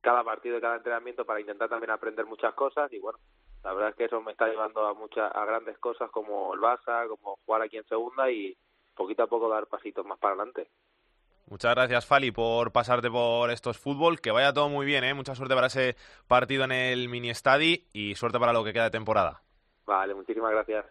[0.02, 3.20] cada partido y cada entrenamiento para intentar también aprender muchas cosas y bueno,
[3.64, 6.60] la verdad es que eso me está llevando a muchas a grandes cosas como el
[6.60, 8.58] Barça, como jugar aquí en segunda y
[8.94, 10.70] poquito a poco dar pasitos más para adelante.
[11.48, 14.22] Muchas gracias, Fali, por pasarte por estos fútbol.
[14.22, 15.14] Que vaya todo muy bien, ¿eh?
[15.14, 15.96] Mucha suerte para ese
[16.28, 19.42] partido en el mini estadi y suerte para lo que queda de temporada.
[19.86, 20.86] Vale, muchísimas gracias.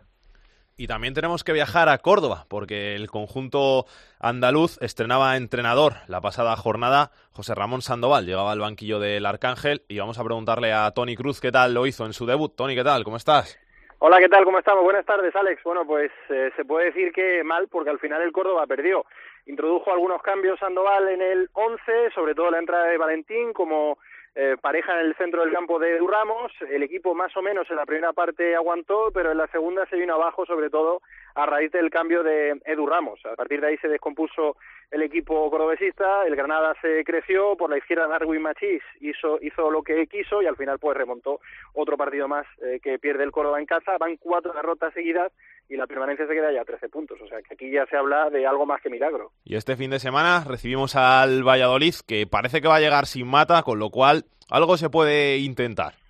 [0.76, 3.86] Y también tenemos que viajar a Córdoba, porque el conjunto
[4.18, 7.12] andaluz estrenaba entrenador la pasada jornada.
[7.30, 11.40] José Ramón Sandoval llegaba al banquillo del Arcángel y vamos a preguntarle a Tony Cruz
[11.40, 12.54] qué tal lo hizo en su debut.
[12.56, 13.04] Tony, ¿qué tal?
[13.04, 13.58] ¿Cómo estás?
[14.04, 14.44] Hola, ¿qué tal?
[14.44, 14.82] ¿Cómo estamos?
[14.82, 15.62] Buenas tardes, Alex.
[15.62, 19.06] Bueno, pues eh, se puede decir que mal, porque al final el Córdoba perdió.
[19.46, 23.98] Introdujo algunos cambios Sandoval en el 11, sobre todo la entrada de Valentín como
[24.34, 26.50] eh, pareja en el centro del campo de Ramos.
[26.68, 29.94] El equipo más o menos en la primera parte aguantó, pero en la segunda se
[29.94, 31.00] vino abajo, sobre todo
[31.36, 33.24] a raíz del cambio de Edu Ramos.
[33.24, 34.56] A partir de ahí se descompuso
[34.90, 39.82] el equipo cordobesista, el Granada se creció, por la izquierda Darwin Machís hizo, hizo lo
[39.82, 41.40] que quiso y al final pues remontó
[41.72, 43.96] otro partido más eh, que pierde el Córdoba en casa.
[43.98, 45.32] Van cuatro derrotas seguidas
[45.68, 47.20] y la permanencia se queda ya a 13 puntos.
[47.20, 49.32] O sea que aquí ya se habla de algo más que milagro.
[49.44, 53.26] Y este fin de semana recibimos al Valladolid, que parece que va a llegar sin
[53.26, 56.01] mata, con lo cual algo se puede intentar.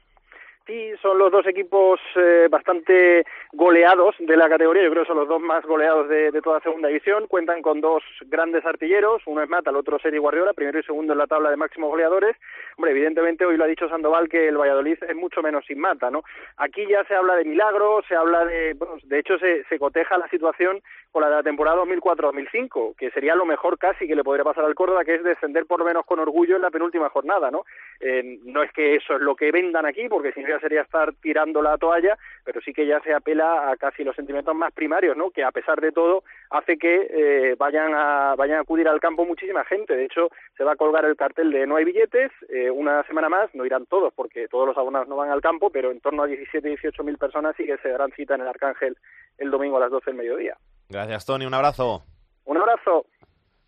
[0.65, 5.19] Sí, son los dos equipos eh, bastante goleados de la categoría, yo creo que son
[5.19, 9.43] los dos más goleados de, de, toda segunda división, cuentan con dos grandes artilleros, uno
[9.43, 12.37] es Mata, el otro Seri Guardiola, primero y segundo en la tabla de máximos goleadores.
[12.77, 16.13] Hombre, evidentemente hoy lo ha dicho Sandoval que el Valladolid es mucho menos sin Mata,
[16.13, 16.23] ¿no?
[16.59, 20.29] Aquí ya se habla de milagros, se habla de, de hecho se, se coteja la
[20.29, 24.45] situación con la de la temporada 2004-2005, que sería lo mejor casi que le podría
[24.45, 27.51] pasar al Córdoba, que es descender por lo menos con orgullo en la penúltima jornada,
[27.51, 27.65] ¿no?
[28.01, 30.83] Eh, no es que eso es lo que vendan aquí, porque si no ya sería
[30.83, 34.73] estar tirando la toalla, pero sí que ya se apela a casi los sentimientos más
[34.73, 35.31] primarios, ¿no?
[35.31, 39.25] Que a pesar de todo hace que eh, vayan a vayan a acudir al campo
[39.25, 39.97] muchísima gente.
[39.97, 42.31] De hecho, se va a colgar el cartel de no hay billetes.
[42.49, 45.71] Eh, una semana más no irán todos porque todos los abonados no van al campo,
[45.71, 48.49] pero en torno a 17, 18 mil personas sí que se darán cita en el
[48.49, 48.97] Arcángel
[49.39, 50.57] el domingo a las 12 del mediodía.
[50.89, 51.47] Gracias, Tony.
[51.47, 52.05] Un abrazo.
[52.45, 53.07] Un abrazo.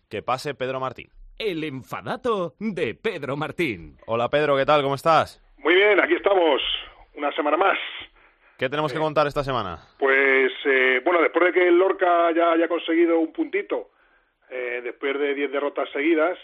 [0.09, 1.09] Que pase Pedro Martín.
[1.37, 3.97] El enfadato de Pedro Martín.
[4.05, 4.81] Hola Pedro, ¿qué tal?
[4.83, 5.44] ¿Cómo estás?
[5.65, 6.61] Muy bien, aquí estamos.
[7.15, 7.79] Una semana más.
[8.55, 9.79] ¿Qué tenemos que contar esta semana?
[9.97, 13.89] Pues, eh, bueno, después de que el Lorca ya haya conseguido un puntito,
[14.51, 16.37] eh, después de 10 derrotas seguidas,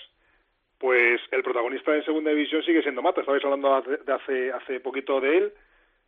[0.80, 3.22] pues el protagonista en segunda división sigue siendo Mata.
[3.22, 5.54] Estabais hablando de hace, hace poquito de él.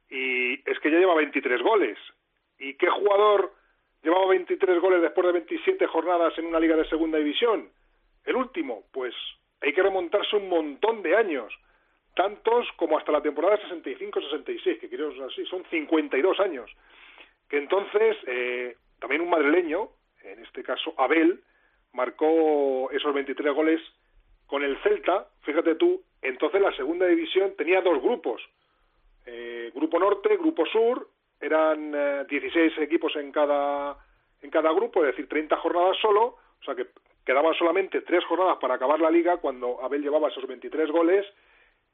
[0.10, 2.00] Y es que ya lleva 23 goles.
[2.58, 3.54] ¿Y qué jugador
[4.02, 7.70] llevaba 23 goles después de 27 jornadas en una liga de segunda división?
[8.26, 9.14] El último, pues
[9.62, 11.54] hay que remontarse un montón de años,
[12.16, 16.72] tantos como hasta la temporada 65-66, que creo así, son 52 años.
[17.50, 19.90] Que entonces, eh, también un madrileño,
[20.24, 21.42] en este caso Abel,
[21.94, 23.82] marcó esos 23 goles
[24.48, 28.42] con el Celta, fíjate tú, entonces la segunda división tenía dos grupos,
[29.26, 31.08] eh, grupo norte, grupo sur,
[31.40, 33.98] eran 16 eh, equipos en cada,
[34.42, 36.88] en cada grupo, es decir, 30 jornadas solo, o sea que
[37.26, 41.26] quedaban solamente tres jornadas para acabar la liga cuando Abel llevaba esos 23 goles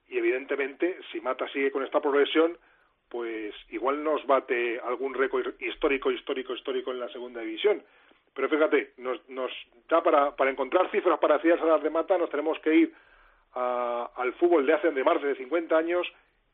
[0.10, 2.58] y evidentemente si Mata sigue con esta progresión
[3.10, 7.84] pues igual nos bate algún récord histórico, histórico, histórico en la segunda división.
[8.36, 9.52] Pero fíjate, nos, nos
[9.90, 12.94] da para, para encontrar cifras parecidas a las de Mata, nos tenemos que ir
[13.54, 16.08] al fútbol de hace de más de 50 años,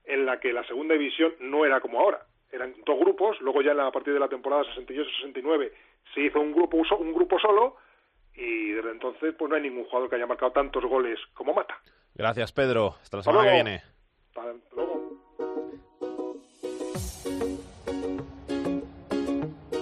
[0.05, 2.21] en la que la segunda división no era como ahora.
[2.51, 5.71] Eran dos grupos, luego ya en la, a partir de la temporada 68-69
[6.13, 7.75] se hizo un grupo, un grupo solo,
[8.33, 11.81] y desde entonces pues no hay ningún jugador que haya marcado tantos goles como Mata.
[12.15, 13.83] Gracias Pedro, hasta la semana que viene.
[14.73, 14.95] Luego.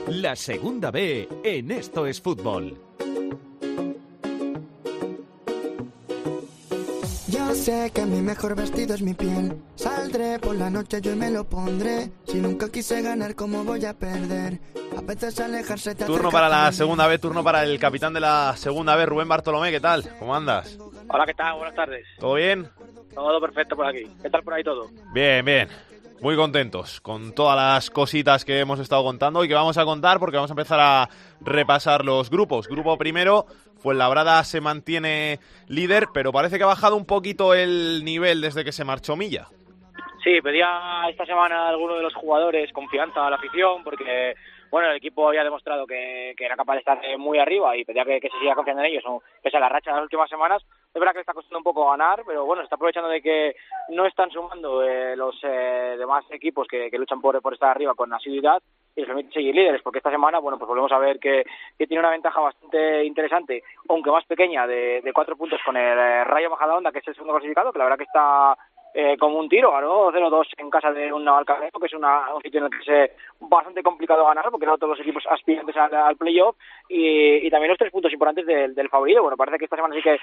[0.08, 2.76] La segunda B en Esto es Fútbol.
[7.28, 9.62] Yo sé que mi mejor vestido es mi piel.
[9.76, 12.12] Saldré por la noche yo me lo pondré.
[12.26, 14.60] Si nunca quise ganar, ¿cómo voy a perder?
[14.98, 18.56] A veces alejarse te Turno para la segunda B, turno para el capitán de la
[18.58, 19.72] segunda B, Rubén Bartolomé.
[19.72, 20.08] ¿Qué tal?
[20.20, 20.78] ¿Cómo andas?
[21.14, 21.58] Hola, ¿qué tal?
[21.58, 22.08] Buenas tardes.
[22.18, 22.68] ¿Todo bien?
[23.14, 24.08] Todo perfecto por aquí.
[24.20, 24.88] ¿Qué tal por ahí todo?
[25.14, 25.68] Bien, bien.
[26.22, 30.18] Muy contentos con todas las cositas que hemos estado contando y que vamos a contar
[30.18, 31.10] porque vamos a empezar a
[31.40, 32.68] repasar los grupos.
[32.68, 33.46] Grupo primero,
[33.78, 38.72] Fuenlabrada se mantiene líder, pero parece que ha bajado un poquito el nivel desde que
[38.72, 39.50] se marchó Milla.
[40.24, 40.68] Sí, pedía
[41.12, 44.34] esta semana a alguno de los jugadores confianza a la afición porque
[44.74, 48.20] bueno, el equipo había demostrado que, era capaz de estar muy arriba y pedía que,
[48.20, 49.04] se siga confiando en ellos,
[49.44, 50.64] pese a la racha de las últimas semanas.
[50.88, 53.56] Es verdad que le está costando un poco ganar, pero bueno, está aprovechando de que
[53.90, 58.12] no están sumando eh, los eh, demás equipos que, luchan por, por estar arriba con
[58.12, 58.64] asiduidad
[58.96, 61.46] y les permite seguir líderes, porque esta semana, bueno, pues volvemos a ver que,
[61.78, 66.50] tiene una ventaja bastante interesante, aunque más pequeña, de, cuatro puntos con el eh, Rayo
[66.50, 68.58] Majadahonda, que es el segundo clasificado, que la verdad que está
[68.94, 72.42] eh, como un tiro, ganó 0-2 en casa de un Navalcarnero, que es una, un
[72.42, 75.94] sitio en el que es bastante complicado ganar, porque no todos los equipos aspirantes al,
[75.96, 76.56] al playoff,
[76.88, 79.24] y, y, también los tres puntos importantes del, favorito.
[79.24, 80.20] Bueno, parece que esta semana sí que eh,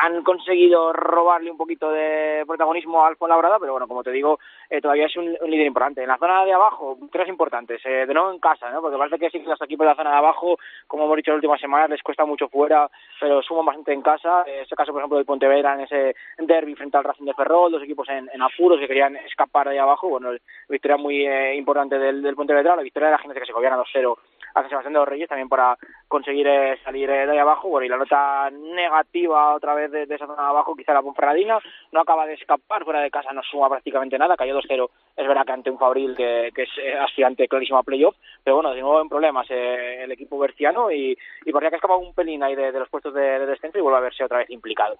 [0.00, 4.38] han conseguido robarle un poquito de protagonismo al Fuenlabrada, pero bueno, como te digo,
[4.70, 6.02] eh, todavía es un, líder importante.
[6.02, 8.80] En la zona de abajo, tres importantes, de nuevo en casa, ¿no?
[8.80, 11.30] porque parece que sí que los equipos de la zona de abajo, como hemos dicho
[11.30, 12.90] en las últimas semanas, les cuesta mucho fuera,
[13.20, 14.44] pero suman bastante en casa.
[14.46, 17.72] En este caso, por ejemplo, del Pontevedra en ese derby frente al Racing de Ferrol,
[17.72, 20.08] dos equipos en, apuros que querían escapar de ahí abajo.
[20.08, 20.30] Bueno,
[20.68, 23.54] victoria muy eh, importante del, del Pontevedra, la victoria de la gente que se a
[23.54, 24.16] 2-0
[24.54, 25.76] a San Sebastián de los Reyes también para
[26.08, 27.68] conseguir eh, salir eh, de ahí abajo.
[27.68, 31.58] Bueno, y la nota negativa otra vez de, esa zona de abajo, quizá la Ponferradina,
[31.92, 35.44] no acaba de escapar, fuera de casa no suma prácticamente nada, cayó 2-0, es verdad
[35.44, 39.00] que ante un Fabril que, que es aspirante clarísimo a playoff, pero bueno, de nuevo
[39.00, 42.88] en problemas el equipo berciano y, y parecía que escapaba un pelín ahí de, los
[42.88, 44.96] puestos de, de descenso y vuelve a verse otra vez implicado.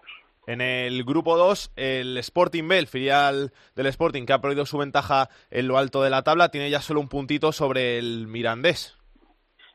[0.47, 4.79] En el grupo 2, el Sporting B, el filial del Sporting, que ha perdido su
[4.79, 8.96] ventaja en lo alto de la tabla, tiene ya solo un puntito sobre el Mirandés.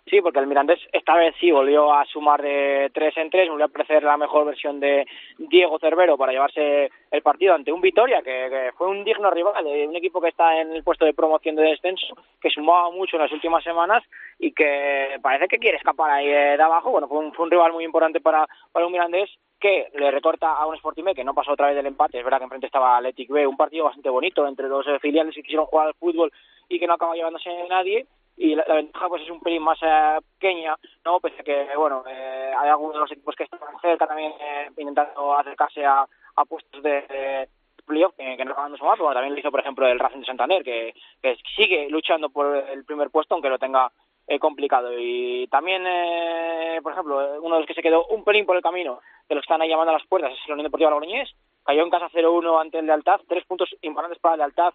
[0.07, 3.65] Sí, porque el Mirandés esta vez sí volvió a sumar de tres en tres, volvió
[3.65, 5.05] a aparecer la mejor versión de
[5.37, 9.87] Diego Cervero para llevarse el partido ante un Vitoria, que, fue un digno rival de
[9.87, 13.21] un equipo que está en el puesto de promoción de descenso, que sumaba mucho en
[13.21, 14.03] las últimas semanas
[14.39, 16.89] y que parece que quiere escapar ahí de abajo.
[16.89, 19.29] Bueno, fue un, fue un rival muy importante para, para un Mirandés
[19.59, 22.17] que le recorta a un Sporting B que no pasó otra vez del empate.
[22.17, 25.35] Es verdad que enfrente estaba Athletic B, un partido bastante bonito entre dos eh, filiales
[25.35, 26.33] que quisieron jugar al fútbol
[26.67, 28.07] y que no acaba llevándose nadie
[28.41, 30.75] y la, ventaja pues es un pelín más eh, pequeña,
[31.05, 31.19] ¿no?
[31.19, 34.67] Pese a que, bueno, eh, hay algunos de los equipos que están cerca también eh,
[34.77, 37.47] intentando acercarse a, a puestos de,
[37.85, 40.63] playoff que, no de sumar, pero también lo hizo, por ejemplo, el Racing de Santander,
[40.63, 43.91] que, que sigue luchando por el primer puesto, aunque lo tenga
[44.27, 44.91] eh, complicado.
[44.97, 48.63] Y también, eh, por ejemplo, uno de los que se quedó un pelín por el
[48.63, 51.29] camino, de los que están ahí llamando a las puertas, es el Unión Deportiva Logroñés,
[51.63, 54.73] cayó en casa 0-1 ante el Lealtad, tres puntos importantes para el Lealtad,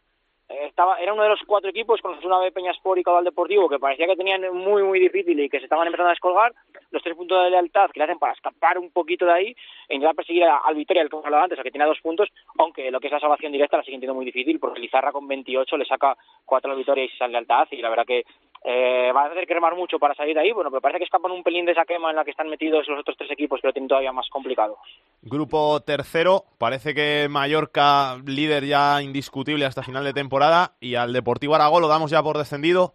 [0.49, 3.79] estaba, era uno de los cuatro equipos con una B Peñaspor y Caudal Deportivo que
[3.79, 6.53] parecía que tenían muy muy difícil y que se estaban empezando a descolgar
[6.91, 9.57] los tres puntos de lealtad que le hacen para escapar un poquito de ahí
[9.89, 12.29] e intentar perseguir al Vitoria el que hemos hablado antes, que tiene dos puntos
[12.59, 15.27] aunque lo que es la salvación directa la sigue siendo muy difícil porque Lizarra con
[15.27, 18.25] 28 le saca cuatro al Vitoria y seis al lealtad y la verdad que
[18.65, 21.05] eh, va a tener que remar mucho para salir de ahí, bueno, pero parece que
[21.05, 23.61] escapan un pelín de esa quema en la que están metidos los otros tres equipos
[23.61, 24.79] que lo tienen todavía más complicado.
[25.23, 30.36] Grupo tercero, parece que Mallorca líder ya indiscutible hasta final de temporada
[30.81, 32.95] y al Deportivo Aragón lo damos ya por descendido.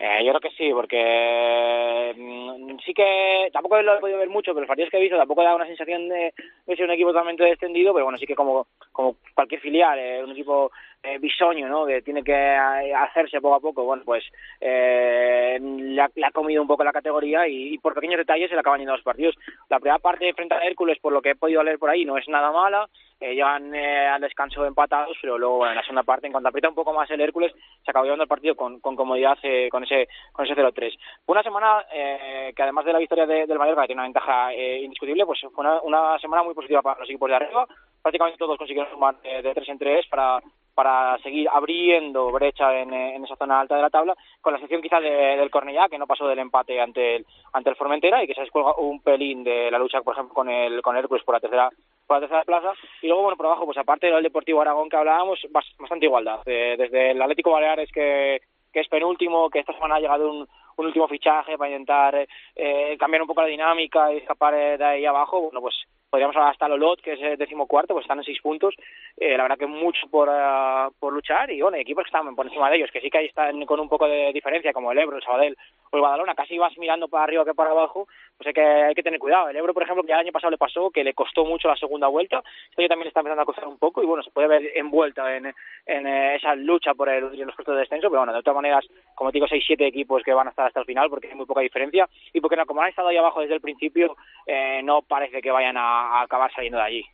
[0.00, 4.52] Eh, yo creo que sí, porque mm, sí que tampoco lo he podido ver mucho,
[4.52, 6.32] pero los partidos que he visto tampoco da una sensación de,
[6.66, 10.24] de ser un equipo totalmente descendido, pero bueno, sí que como, como cualquier filial, eh,
[10.24, 10.72] un equipo
[11.02, 11.86] eh, bisoño, ¿no?
[11.86, 14.24] Que tiene que eh, hacerse poco a poco, bueno, pues
[14.60, 18.80] eh, le, ha, comido un poco la categoría y, por pequeños detalles se le acaban
[18.80, 19.34] yendo los partidos.
[19.68, 22.18] La primera parte frente a Hércules, por lo que he podido leer por ahí, no
[22.18, 22.88] es nada mala,
[23.20, 26.70] eh, eh, al descanso empatados, pero luego bueno, en la segunda parte, en cuanto aprieta
[26.70, 27.52] un poco más el Hércules,
[27.84, 30.98] se acabó llevando el partido con, con comodidad eh, con ese con ese 0-3.
[31.26, 34.54] Fue una semana que además de la victoria de, del Mallorca, que tiene una ventaja
[34.54, 37.66] indiscutible, pues fue una, una, semana muy positiva para los equipos de arriba.
[38.02, 40.40] Prácticamente todos consiguieron sumar de 3 en 3 para
[40.80, 44.80] para seguir abriendo brecha en, en, esa zona alta de la tabla, con la excepción
[44.80, 48.26] quizá de, del Cornellá, que no pasó del empate ante el, ante el Formentera y
[48.26, 51.22] que se descuelga un pelín de la lucha, por ejemplo, con el, con el Hércules
[51.22, 51.68] por la tercera
[52.06, 52.72] por la tercera plaza.
[53.02, 56.40] Y luego, bueno, por abajo, pues aparte del Deportivo Aragón que hablábamos, bastante igualdad.
[56.46, 58.40] Eh, desde el Atlético Baleares, que,
[58.72, 60.48] que es penúltimo, que esta semana ha llegado un,
[60.80, 62.26] un último fichaje para intentar
[62.56, 65.74] eh, cambiar un poco la dinámica y escapar de ahí abajo, bueno, pues
[66.10, 68.74] podríamos hablar hasta Lolot, que es el decimocuarto, pues están en seis puntos.
[69.16, 72.46] Eh, la verdad que mucho por, uh, por luchar y bueno, equipos que están por
[72.46, 74.98] encima de ellos, que sí que ahí están con un poco de diferencia, como el
[74.98, 75.56] Ebro, el Sabadell
[75.90, 78.94] o el Badalona, casi vas mirando para arriba que para abajo, pues hay que, hay
[78.94, 79.48] que tener cuidado.
[79.48, 81.68] El Ebro, por ejemplo, que ya el año pasado le pasó, que le costó mucho
[81.68, 84.30] la segunda vuelta, este año también está empezando a costar un poco y bueno, se
[84.32, 85.54] puede ver envuelta en,
[85.86, 89.30] en esa lucha por el, los puestos de descenso, pero bueno, de todas maneras, como
[89.30, 91.60] digo, seis, siete equipos que van a estar hasta el final porque hay muy poca
[91.60, 94.16] diferencia y porque como han estado ahí abajo desde el principio,
[94.46, 97.04] eh, no parece que vayan a, a acabar saliendo de allí.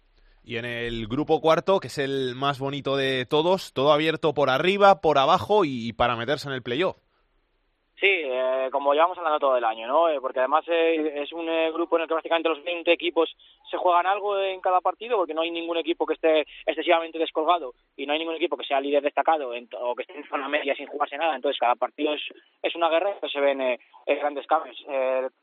[0.45, 4.49] Y en el grupo cuarto, que es el más bonito de todos, todo abierto por
[4.49, 6.97] arriba, por abajo y para meterse en el playoff.
[7.99, 10.11] Sí, eh, como llevamos hablando todo el año, ¿no?
[10.11, 13.35] Eh, porque además eh, es un eh, grupo en el que prácticamente los 20 equipos
[13.71, 17.73] se juegan algo en cada partido, porque no hay ningún equipo que esté excesivamente descolgado
[17.97, 20.47] y no hay ningún equipo que sea líder destacado en, o que esté en zona
[20.47, 21.37] media sin jugarse nada.
[21.37, 24.77] Entonces, cada partido es, una guerra que se ven grandes cambios.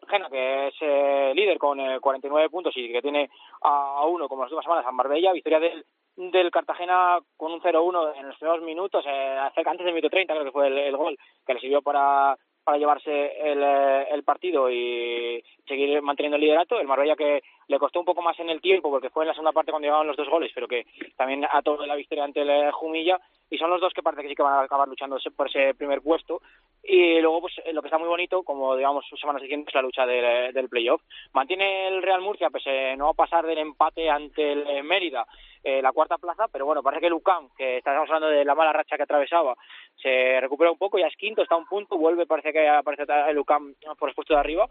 [0.08, 3.30] Gena, que es líder con eh, 49 puntos y que tiene
[3.62, 5.86] a, uno, como las últimas semanas, a Marbella, victoria del
[6.16, 10.46] del Cartagena con un 0-1 en los primeros minutos, eh, antes del minuto 30 creo
[10.46, 16.02] que fue el gol que le sirvió para para llevarse el, el partido y seguir
[16.02, 16.80] manteniendo el liderato.
[16.80, 19.34] El Marbella que le costó un poco más en el tiempo porque fue en la
[19.34, 20.86] segunda parte cuando llegaban los dos goles, pero que
[21.18, 23.20] también ató la victoria ante el Jumilla
[23.54, 25.76] y son los dos que parece que sí que van a acabar luchando por ese
[25.76, 26.42] primer puesto.
[26.82, 30.08] Y luego, pues lo que está muy bonito, como digamos semanas siguientes, es la lucha
[30.08, 31.04] del, del playoff.
[31.34, 35.28] Mantiene el Real Murcia, pese a no pasar del empate ante el Mérida,
[35.64, 38.56] eh, la cuarta plaza, pero bueno, parece que el UCAM, que estábamos hablando de la
[38.56, 39.56] mala racha que atravesaba,
[39.96, 43.06] se recupera un poco, ya es quinto, está a un punto, vuelve, parece que aparece
[43.30, 44.68] el UCAM por el puesto de arriba,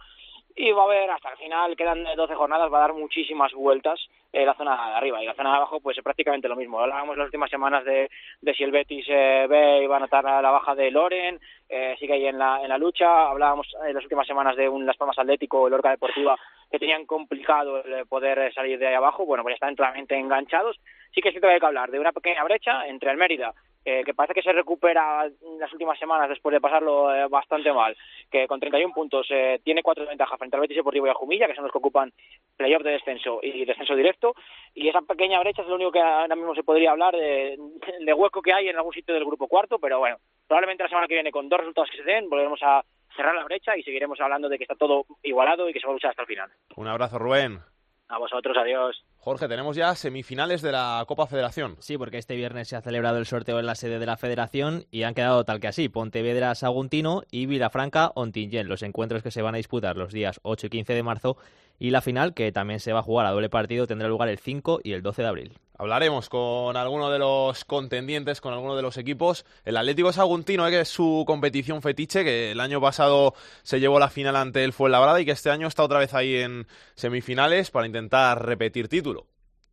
[0.56, 4.00] y va a haber hasta el final, quedan 12 jornadas, va a dar muchísimas vueltas
[4.32, 6.80] eh, la zona de arriba y la zona de abajo pues prácticamente lo mismo.
[6.80, 10.24] Hablábamos las últimas semanas de, de si el Betis eh, ve y va a notar
[10.24, 14.04] la baja de Loren, eh, sigue ahí en la, en la lucha, hablábamos en las
[14.04, 16.38] últimas semanas de un Las Palmas Atlético, el Orca Deportiva,
[16.70, 20.78] que tenían complicado el poder salir de ahí abajo, bueno pues ya están claramente enganchados.
[21.14, 23.52] Sí que sí que hay que hablar de una pequeña brecha entre el Mérida
[23.84, 27.72] eh, que parece que se recupera en las últimas semanas después de pasarlo eh, bastante
[27.72, 27.96] mal,
[28.30, 31.14] que con 31 puntos eh, tiene cuatro de ventaja frente al Betis Deportivo y a
[31.14, 32.12] Jumilla, que son los que ocupan
[32.56, 34.34] playoff de descenso y descenso directo,
[34.74, 37.58] y esa pequeña brecha es lo único que ahora mismo se podría hablar de,
[38.00, 41.08] de hueco que hay en algún sitio del grupo cuarto, pero bueno, probablemente la semana
[41.08, 42.82] que viene con dos resultados que se den volveremos a
[43.16, 45.92] cerrar la brecha y seguiremos hablando de que está todo igualado y que se va
[45.92, 46.50] a luchar hasta el final.
[46.76, 47.60] Un abrazo, Rubén.
[48.08, 49.02] A vosotros, adiós.
[49.24, 51.76] Jorge, tenemos ya semifinales de la Copa Federación.
[51.78, 54.84] Sí, porque este viernes se ha celebrado el sorteo en la sede de la Federación
[54.90, 59.40] y han quedado tal que así: Pontevedra Saguntino y Vilafranca Ontinyent, los encuentros que se
[59.40, 61.36] van a disputar los días 8 y 15 de marzo
[61.78, 64.38] y la final, que también se va a jugar a doble partido, tendrá lugar el
[64.38, 65.58] 5 y el 12 de abril.
[65.76, 69.44] Hablaremos con alguno de los contendientes, con alguno de los equipos.
[69.64, 73.98] El Atlético Saguntino, eh, que es su competición fetiche, que el año pasado se llevó
[73.98, 77.72] la final ante el Fuenlabrada y que este año está otra vez ahí en semifinales
[77.72, 79.11] para intentar repetir título.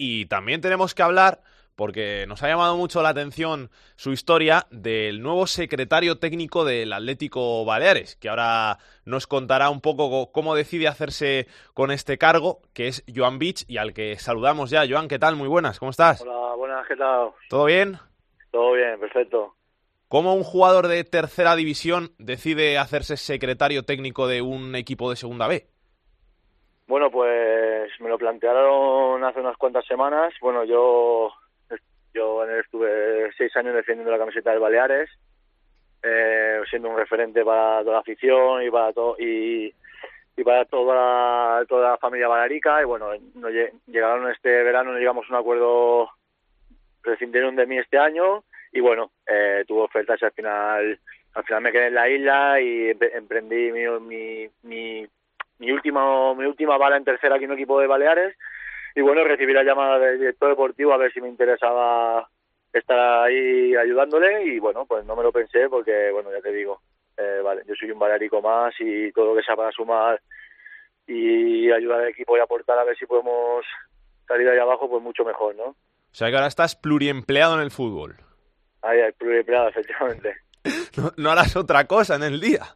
[0.01, 1.41] Y también tenemos que hablar
[1.75, 7.65] porque nos ha llamado mucho la atención su historia del nuevo secretario técnico del Atlético
[7.65, 13.03] Baleares, que ahora nos contará un poco cómo decide hacerse con este cargo, que es
[13.13, 14.85] Joan Beach, y al que saludamos ya.
[14.89, 15.35] Joan, ¿qué tal?
[15.35, 16.21] Muy buenas, ¿cómo estás?
[16.21, 17.31] Hola, buenas, ¿qué tal?
[17.49, 17.99] ¿Todo bien?
[18.51, 19.53] Todo bien, perfecto.
[20.07, 25.47] ¿Cómo un jugador de tercera división decide hacerse secretario técnico de un equipo de segunda
[25.47, 25.67] B?
[26.89, 30.33] Bueno, pues me lo plantearon hace unas cuantas semanas.
[30.41, 31.31] Bueno, yo
[32.15, 35.07] yo estuve seis años defendiendo la camiseta del Baleares,
[36.01, 39.71] eh, siendo un referente para toda la afición y para todo y,
[40.35, 43.49] y para toda toda la familia balarica y bueno, no,
[43.85, 46.09] llegaron este verano, no llegamos a un acuerdo
[47.03, 50.99] prescindieron de mí este año y bueno, eh, tuvo ofertas y al final
[51.35, 55.07] al final me quedé en la isla y emprendí mi, mi
[55.59, 58.35] mi última mi última bala en tercera aquí en un equipo de Baleares.
[58.95, 62.27] Y bueno recibí la llamada del director deportivo a ver si me interesaba
[62.73, 64.45] estar ahí ayudándole.
[64.45, 66.81] Y bueno pues no me lo pensé porque bueno ya te digo
[67.17, 70.19] eh, vale yo soy un balearico más y todo lo que sea para sumar
[71.05, 73.65] y ayudar al equipo y aportar a ver si podemos
[74.27, 75.75] salir ahí abajo pues mucho mejor no
[76.11, 78.15] o sea que ahora estás pluriempleado en el fútbol.
[78.81, 80.35] Ahí pluriempleado efectivamente.
[80.97, 82.75] No, no harás otra cosa en el día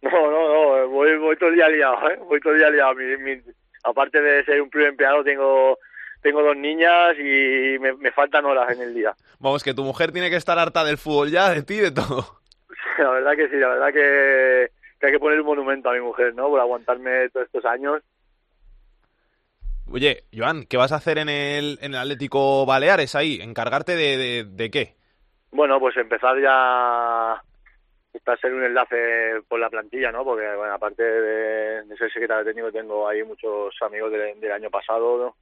[0.02, 2.18] no, no, no, voy, voy todo el día liado, ¿eh?
[2.26, 2.94] Voy todo el día liado.
[2.94, 3.40] Mi,
[3.84, 5.78] aparte de ser un primer empleado, tengo
[6.22, 9.14] tengo dos niñas y me, me, faltan horas en el día.
[9.38, 12.40] Vamos, que tu mujer tiene que estar harta del fútbol ya, de ti, de todo.
[12.98, 16.00] La verdad que sí, la verdad que, que hay que poner un monumento a mi
[16.00, 16.48] mujer, ¿no?
[16.48, 18.02] Por aguantarme todos estos años.
[19.90, 23.38] Oye, Joan, ¿qué vas a hacer en el, en el Atlético Baleares ahí?
[23.40, 24.94] ¿Encargarte de, de, de qué?
[25.50, 27.42] Bueno, pues empezar ya
[28.12, 30.24] está ser un enlace por la plantilla, ¿no?
[30.24, 35.34] Porque, bueno, aparte de, de ser secretario técnico, tengo ahí muchos amigos del, año pasado.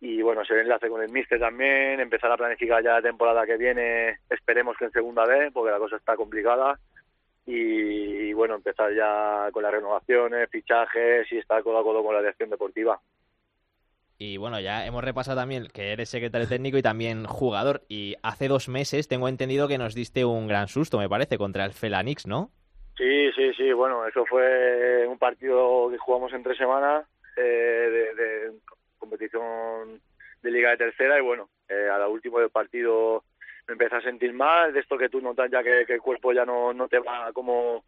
[0.00, 3.56] Y, bueno, ser enlace con el míster también, empezar a planificar ya la temporada que
[3.56, 6.78] viene, esperemos que en segunda vez, porque la cosa está complicada.
[7.46, 12.20] Y, bueno, empezar ya con las renovaciones, fichajes y estar codo a codo con la
[12.20, 13.00] dirección deportiva.
[14.20, 17.82] Y bueno, ya hemos repasado también que eres secretario técnico y también jugador.
[17.88, 21.64] Y hace dos meses tengo entendido que nos diste un gran susto, me parece, contra
[21.64, 22.50] el Felanix, ¿no?
[22.96, 23.72] Sí, sí, sí.
[23.72, 27.06] Bueno, eso fue un partido que jugamos en tres semanas
[27.36, 28.52] eh, de,
[28.98, 30.00] competición
[30.42, 31.16] de Liga de Tercera.
[31.16, 33.22] Y bueno, eh, a la última del partido
[33.68, 36.32] me empecé a sentir mal, de esto que tú notas ya que, que el cuerpo
[36.32, 37.84] ya no, no te va como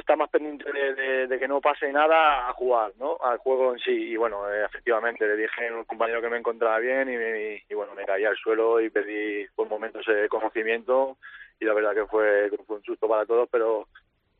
[0.00, 3.18] está más pendiente de, que no pase nada a jugar, ¿no?
[3.22, 3.92] Al juego en sí.
[3.92, 7.94] Y bueno, eh, efectivamente, le dije a un compañero que me encontraba bien y, bueno,
[7.94, 11.16] me caí al suelo y perdí por momentos ese conocimiento
[11.60, 13.88] y la verdad que fue, un susto para todos, pero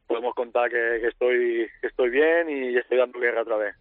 [0.07, 3.75] podemos contar que, estoy que estoy bien y estoy dando guerra otra vez.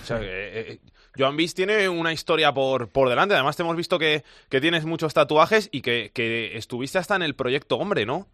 [0.00, 0.78] O sea, eh,
[1.16, 3.34] Joan Bis tiene una historia por, por delante.
[3.34, 7.76] Además, te hemos visto que, tienes muchos tatuajes y que estuviste hasta en el proyecto
[7.76, 8.28] Hombre, ¿no?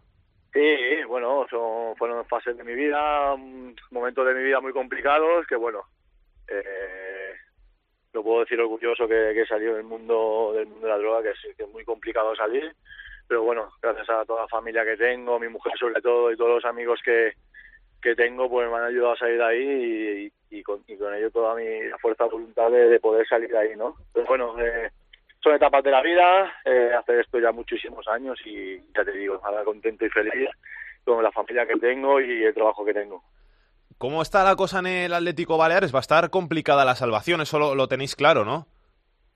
[0.53, 3.37] Sí, bueno, son, fueron fases de mi vida,
[3.91, 5.85] momentos de mi vida muy complicados que, bueno,
[6.49, 7.35] eh,
[8.13, 11.31] lo puedo decir orgulloso que, que he del mundo, del mundo de la droga, que
[11.31, 12.75] es, que es muy complicado salir,
[13.29, 16.57] pero bueno, gracias a toda la familia que tengo, mi mujer sobre todo y todos
[16.57, 17.35] los amigos que,
[18.03, 21.31] que tengo, pues me han ayudado a salir de ahí y, con, y con ello
[21.31, 21.65] toda mi
[22.01, 23.95] fuerza de voluntad de, poder salir de ahí, ¿no?
[24.13, 24.91] Pero bueno, eh,
[25.43, 29.41] son etapas de la vida, eh, hacer esto ya muchísimos años y ya te digo,
[29.43, 30.51] ahora contento y feliz
[31.05, 33.23] con la familia que tengo y el trabajo que tengo.
[33.99, 35.95] ¿Cómo está la cosa en el Atlético Baleares?
[35.95, 38.67] Va a estar complicada la salvación, eso lo, tenéis claro, ¿no?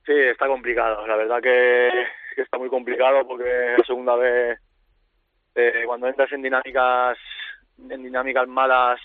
[0.06, 1.06] Sí, está complicado.
[1.06, 1.88] La verdad que,
[2.40, 4.58] está muy complicado porque la segunda vez,
[5.54, 7.18] eh, cuando entras en dinámicas,
[7.78, 9.00] en dinámicas malas,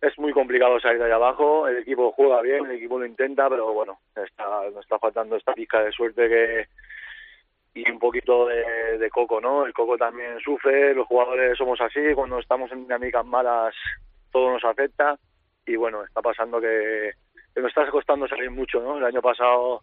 [0.00, 1.66] es muy complicado salir de ahí abajo.
[1.68, 5.54] El equipo juega bien, el equipo lo intenta, pero bueno, está, nos está faltando esta
[5.54, 6.66] pizca de suerte que
[7.74, 9.66] y un poquito de, coco, ¿no?
[9.66, 13.74] El coco también sufre, los jugadores somos así, cuando estamos en dinámicas malas
[14.30, 15.18] todo nos afecta
[15.66, 17.12] y bueno, está pasando que,
[17.56, 18.98] nos está costando salir mucho, ¿no?
[18.98, 19.82] El año pasado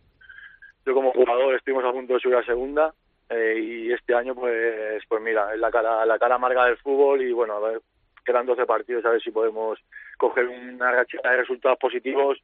[0.86, 2.93] yo como jugador estuvimos a punto de subir a segunda
[3.30, 7.22] eh, y este año pues pues mira, es la cara la cara amarga del fútbol
[7.22, 7.82] y bueno, a ver,
[8.26, 9.80] quedan 12 partidos a ver si podemos
[10.17, 12.38] coger una rachita de resultados positivos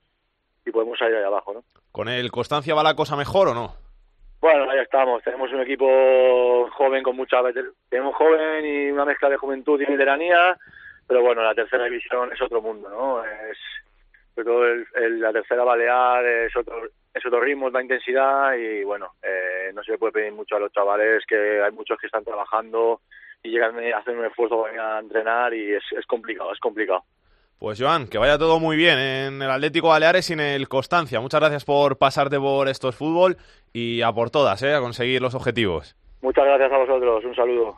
[0.65, 1.63] y podemos salir ahí abajo, ¿no?
[1.91, 3.75] ¿Con el Constancia va la cosa mejor o no?
[4.39, 5.23] Bueno, ahí estamos.
[5.23, 7.37] Tenemos un equipo joven con mucha...
[7.89, 10.57] Tenemos joven y una mezcla de juventud y veteranía,
[11.07, 13.23] pero bueno, la tercera división es otro mundo, ¿no?
[13.23, 13.57] Es,
[14.35, 19.13] sobre todo el, la tercera balear es otro, es otro ritmo, otra intensidad y bueno,
[19.23, 22.23] eh, no se le puede pedir mucho a los chavales, que hay muchos que están
[22.23, 23.01] trabajando
[23.47, 27.03] y llegan a hacer un esfuerzo para a entrenar y es, es complicado, es complicado.
[27.59, 31.19] Pues Joan, que vaya todo muy bien en el Atlético Baleares y en el Constancia.
[31.19, 33.37] Muchas gracias por pasarte por estos fútbol
[33.73, 34.75] y a por todas, ¿eh?
[34.75, 35.95] a conseguir los objetivos.
[36.21, 37.77] Muchas gracias a vosotros, un saludo.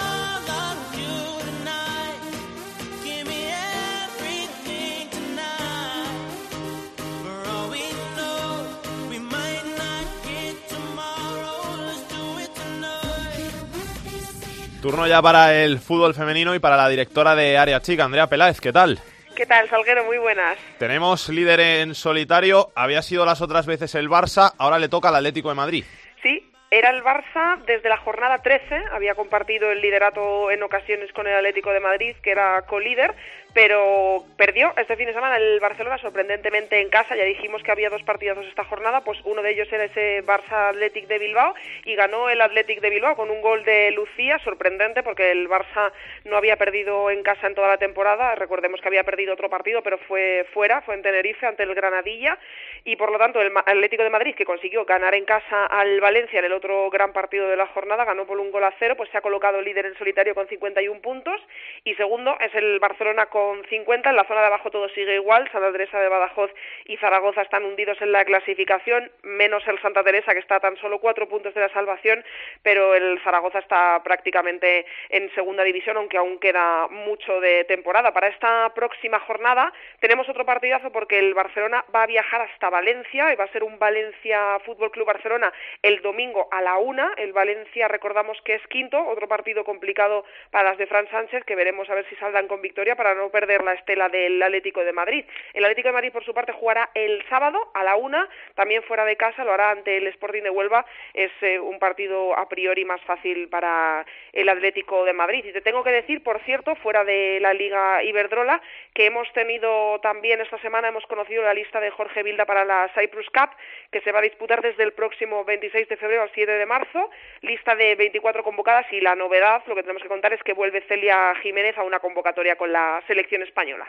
[14.81, 18.59] Turno ya para el fútbol femenino y para la directora de Área Chica, Andrea Peláez.
[18.59, 18.97] ¿Qué tal?
[19.35, 20.03] ¿Qué tal, Salguero?
[20.05, 20.57] Muy buenas.
[20.79, 22.71] Tenemos líder en solitario.
[22.73, 25.85] Había sido las otras veces el Barça, ahora le toca al Atlético de Madrid.
[26.23, 31.27] Sí, era el Barça desde la jornada 13, había compartido el liderato en ocasiones con
[31.27, 33.13] el Atlético de Madrid, que era colíder,
[33.53, 37.15] pero perdió este fin de semana el Barcelona sorprendentemente en casa.
[37.15, 40.69] Ya dijimos que había dos partidos esta jornada, pues uno de ellos era ese Barça
[40.69, 41.53] Athletic de Bilbao
[41.85, 45.91] y ganó el Athletic de Bilbao con un gol de Lucía, sorprendente porque el Barça
[46.23, 48.35] no había perdido en casa en toda la temporada.
[48.35, 52.37] Recordemos que había perdido otro partido, pero fue fuera, fue en Tenerife ante el Granadilla
[52.85, 56.39] y por lo tanto el Atlético de Madrid que consiguió ganar en casa al Valencia
[56.39, 59.09] en el otro gran partido de la jornada, ganó por un gol a cero, pues
[59.09, 61.41] se ha colocado líder en solitario con 51 puntos
[61.83, 64.09] y segundo es el Barcelona con 50.
[64.09, 65.49] En la zona de abajo todo sigue igual.
[65.51, 66.51] Santa Teresa de Badajoz
[66.85, 70.99] y Zaragoza están hundidos en la clasificación, menos el Santa Teresa que está tan solo
[70.99, 72.23] cuatro puntos de la salvación,
[72.63, 78.13] pero el Zaragoza está prácticamente en segunda división, aunque aún queda mucho de temporada.
[78.13, 83.31] Para esta próxima jornada tenemos otro partidazo porque el Barcelona va a viajar hasta Valencia
[83.31, 87.13] y va a ser un Valencia Fútbol Club Barcelona el domingo a la una.
[87.17, 91.55] El Valencia recordamos que es quinto, otro partido complicado para las de Fran Sánchez que
[91.55, 94.93] veremos a ver si saldan con victoria para no perder la estela del Atlético de
[94.93, 95.25] Madrid.
[95.53, 99.05] El Atlético de Madrid, por su parte, jugará el sábado a la una, también fuera
[99.05, 100.85] de casa, lo hará ante el Sporting de Huelva.
[101.13, 105.45] Es eh, un partido a priori más fácil para el Atlético de Madrid.
[105.45, 108.61] Y te tengo que decir, por cierto, fuera de la Liga Iberdrola,
[108.93, 112.89] que hemos tenido también esta semana, hemos conocido la lista de Jorge Vilda para la
[112.95, 113.51] Cyprus Cup,
[113.91, 117.09] que se va a disputar desde el próximo 26 de febrero al 7 de marzo.
[117.41, 120.81] Lista de 24 convocadas y la novedad, lo que tenemos que contar es que vuelve
[120.87, 123.85] Celia Jiménez a una convocatoria con la selección española.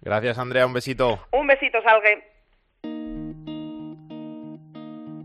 [0.00, 0.66] Gracias, Andrea.
[0.66, 1.26] Un besito.
[1.32, 2.34] Un besito, Salgue.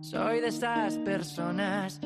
[0.02, 2.00] Soy de esas personas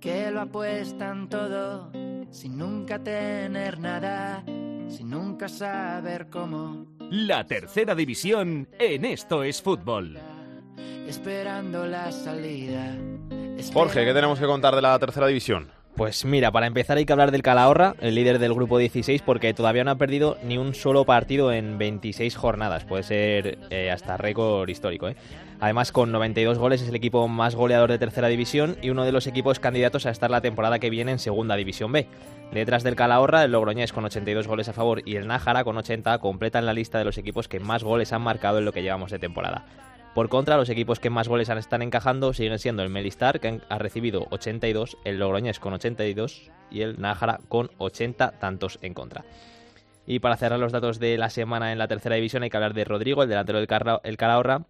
[0.00, 1.90] que lo apuestan todo
[2.30, 4.42] sin nunca tener nada,
[4.88, 6.86] sin nunca saber cómo.
[7.10, 10.18] La tercera división en esto es fútbol.
[11.06, 12.94] Esperando la salida.
[13.72, 15.72] Jorge, ¿qué tenemos que contar de la tercera división?
[15.98, 19.52] Pues mira, para empezar hay que hablar del Calahorra, el líder del grupo 16, porque
[19.52, 22.84] todavía no ha perdido ni un solo partido en 26 jornadas.
[22.84, 25.08] Puede ser eh, hasta récord histórico.
[25.08, 25.16] ¿eh?
[25.58, 29.10] Además, con 92 goles es el equipo más goleador de tercera división y uno de
[29.10, 32.06] los equipos candidatos a estar la temporada que viene en segunda división B.
[32.52, 36.16] Detrás del Calahorra, el Logroñés con 82 goles a favor y el Nájara con 80
[36.18, 39.10] completan la lista de los equipos que más goles han marcado en lo que llevamos
[39.10, 39.64] de temporada.
[40.18, 43.78] Por contra, los equipos que más goles están encajando siguen siendo el Melistar, que ha
[43.78, 49.24] recibido 82, el Logroñés con 82 y el Nájara con 80 tantos en contra.
[50.08, 52.74] Y para cerrar los datos de la semana en la tercera división hay que hablar
[52.74, 53.68] de Rodrigo, el delantero del
[54.02, 54.64] el Calahorra,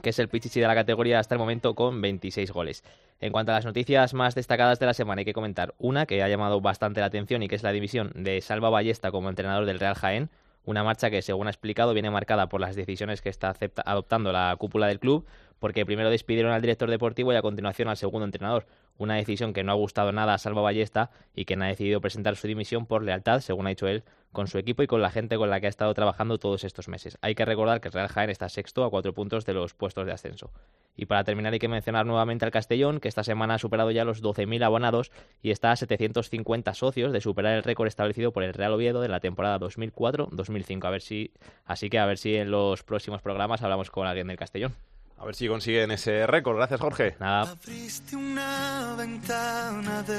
[0.00, 2.82] que es el pichichi de la categoría hasta el momento con 26 goles.
[3.20, 6.22] En cuanto a las noticias más destacadas de la semana, hay que comentar una que
[6.22, 9.66] ha llamado bastante la atención y que es la división de Salva Ballesta como entrenador
[9.66, 10.30] del Real Jaén,
[10.68, 13.56] una marcha que, según ha explicado, viene marcada por las decisiones que está
[13.86, 15.24] adoptando la cúpula del club,
[15.58, 18.66] porque primero despidieron al director deportivo y a continuación al segundo entrenador.
[18.96, 22.36] Una decisión que no ha gustado nada a Salva Ballesta y que ha decidido presentar
[22.36, 25.36] su dimisión por lealtad, según ha dicho él, con su equipo y con la gente
[25.36, 27.18] con la que ha estado trabajando todos estos meses.
[27.22, 30.06] Hay que recordar que el Real Jaén está sexto a cuatro puntos de los puestos
[30.06, 30.50] de ascenso.
[30.96, 34.04] Y para terminar hay que mencionar nuevamente al Castellón, que esta semana ha superado ya
[34.04, 38.52] los 12.000 abonados y está a 750 socios de superar el récord establecido por el
[38.52, 40.84] Real Oviedo de la temporada 2004-2005.
[40.84, 41.32] A ver si,
[41.64, 44.74] así que a ver si en los próximos programas hablamos con alguien del Castellón.
[45.18, 46.56] A ver si consiguen ese récord.
[46.56, 47.16] Gracias, Jorge.
[47.18, 47.54] Nada.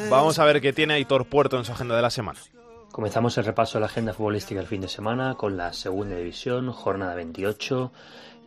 [0.09, 2.39] Vamos a ver qué tiene Aitor Puerto en su agenda de la semana.
[2.91, 6.71] Comenzamos el repaso de la agenda futbolística el fin de semana con la segunda división,
[6.71, 7.91] jornada 28.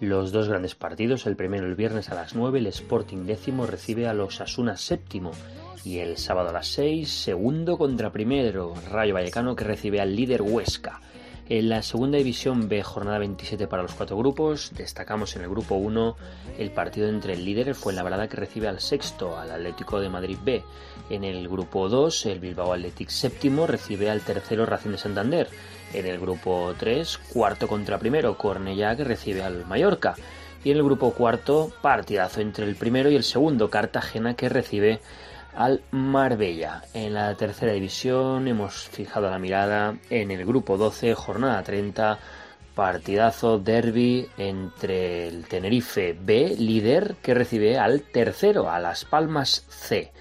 [0.00, 4.08] Los dos grandes partidos, el primero el viernes a las 9, el Sporting décimo recibe
[4.08, 5.30] a los Asuna séptimo.
[5.84, 10.42] Y el sábado a las 6, segundo contra primero, Rayo Vallecano que recibe al líder
[10.42, 11.00] Huesca.
[11.48, 15.74] En la segunda división B, jornada 27 para los cuatro grupos, destacamos en el grupo
[15.74, 16.16] 1
[16.58, 20.38] el partido entre el líder, el Fuenlabrada, que recibe al sexto, al Atlético de Madrid
[20.44, 20.62] B.
[21.10, 25.48] En el grupo 2, el Bilbao Athletic séptimo recibe al tercero Racing de Santander.
[25.92, 30.14] En el grupo 3, cuarto contra primero, Cornellá, que recibe al Mallorca.
[30.64, 35.00] Y en el grupo cuarto, partidazo entre el primero y el segundo, Cartagena, que recibe
[35.54, 36.82] al Marbella.
[36.94, 42.18] En la tercera división hemos fijado la mirada en el grupo 12, jornada 30,
[42.74, 50.12] partidazo derby entre el Tenerife B, líder, que recibe al tercero, a Las Palmas C.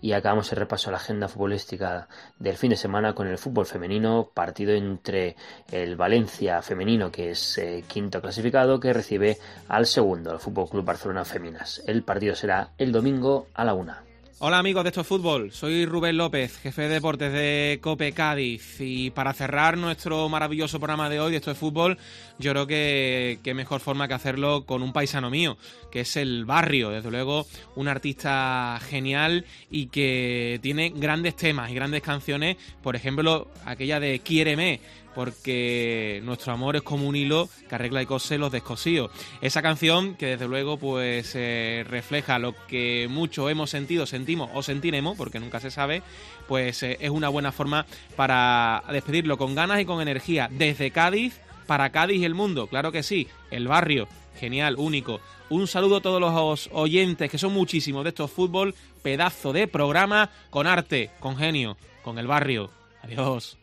[0.00, 2.06] Y acabamos el repaso a la agenda futbolística
[2.38, 5.34] del fin de semana con el fútbol femenino, partido entre
[5.72, 10.84] el Valencia femenino, que es eh, quinto clasificado, que recibe al segundo, el Fútbol Club
[10.84, 11.82] Barcelona Feminas.
[11.84, 14.07] El partido será el domingo a la una.
[14.40, 18.76] Hola amigos de Esto Fútbol, soy Rubén López, jefe de deportes de Cope Cádiz.
[18.78, 21.98] Y para cerrar nuestro maravilloso programa de hoy de Esto es Fútbol,
[22.38, 25.58] yo creo que qué mejor forma que hacerlo con un paisano mío,
[25.90, 31.74] que es el Barrio, desde luego un artista genial y que tiene grandes temas y
[31.74, 34.78] grandes canciones, por ejemplo aquella de Quiéreme,
[35.18, 39.10] porque nuestro amor es como un hilo que arregla y cose los descosíos.
[39.40, 44.06] Esa canción que desde luego pues eh, refleja lo que muchos hemos sentido,
[44.36, 46.02] o sentiremos, porque nunca se sabe,
[46.46, 51.40] pues eh, es una buena forma para despedirlo con ganas y con energía desde Cádiz
[51.66, 54.08] para Cádiz y el mundo, claro que sí, el barrio,
[54.40, 55.20] genial, único.
[55.50, 60.30] Un saludo a todos los oyentes, que son muchísimos de estos fútbol, pedazo de programa
[60.50, 62.70] con arte, con genio, con el barrio.
[63.02, 63.58] Adiós.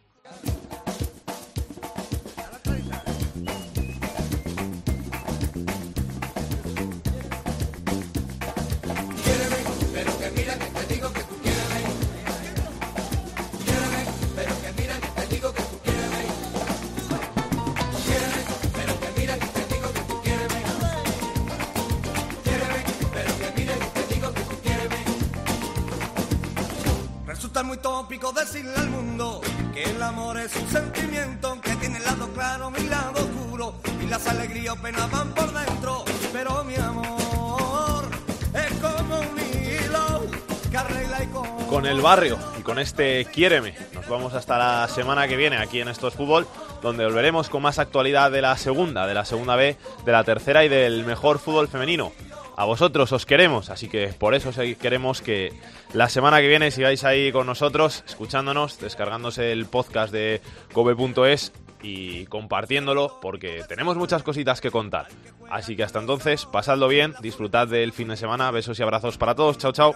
[42.06, 42.38] Barrio.
[42.60, 46.46] Y con este Quiéreme, nos vamos hasta la semana que viene aquí en Estos Fútbol,
[46.84, 49.76] donde volveremos con más actualidad de la segunda, de la segunda B,
[50.06, 52.12] de la tercera y del mejor fútbol femenino.
[52.58, 55.52] A vosotros os queremos, así que por eso queremos que
[55.94, 60.42] la semana que viene sigáis ahí con nosotros, escuchándonos, descargándose el podcast de
[60.74, 61.54] kobe.es
[61.86, 65.08] y compartiéndolo porque tenemos muchas cositas que contar.
[65.50, 69.36] Así que hasta entonces, pasadlo bien, disfrutad del fin de semana, besos y abrazos para
[69.36, 69.96] todos, chao chao.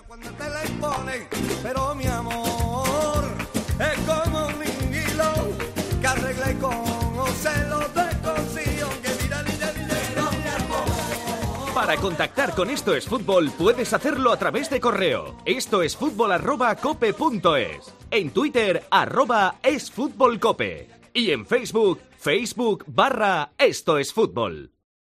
[11.74, 15.38] Para contactar con Esto es Fútbol puedes hacerlo a través de correo.
[15.46, 17.16] Esto es fútbol arroba cope
[18.12, 20.99] En Twitter arroba es fútbol cope.
[21.14, 24.72] Y en Facebook, Facebook barra Esto es Fútbol.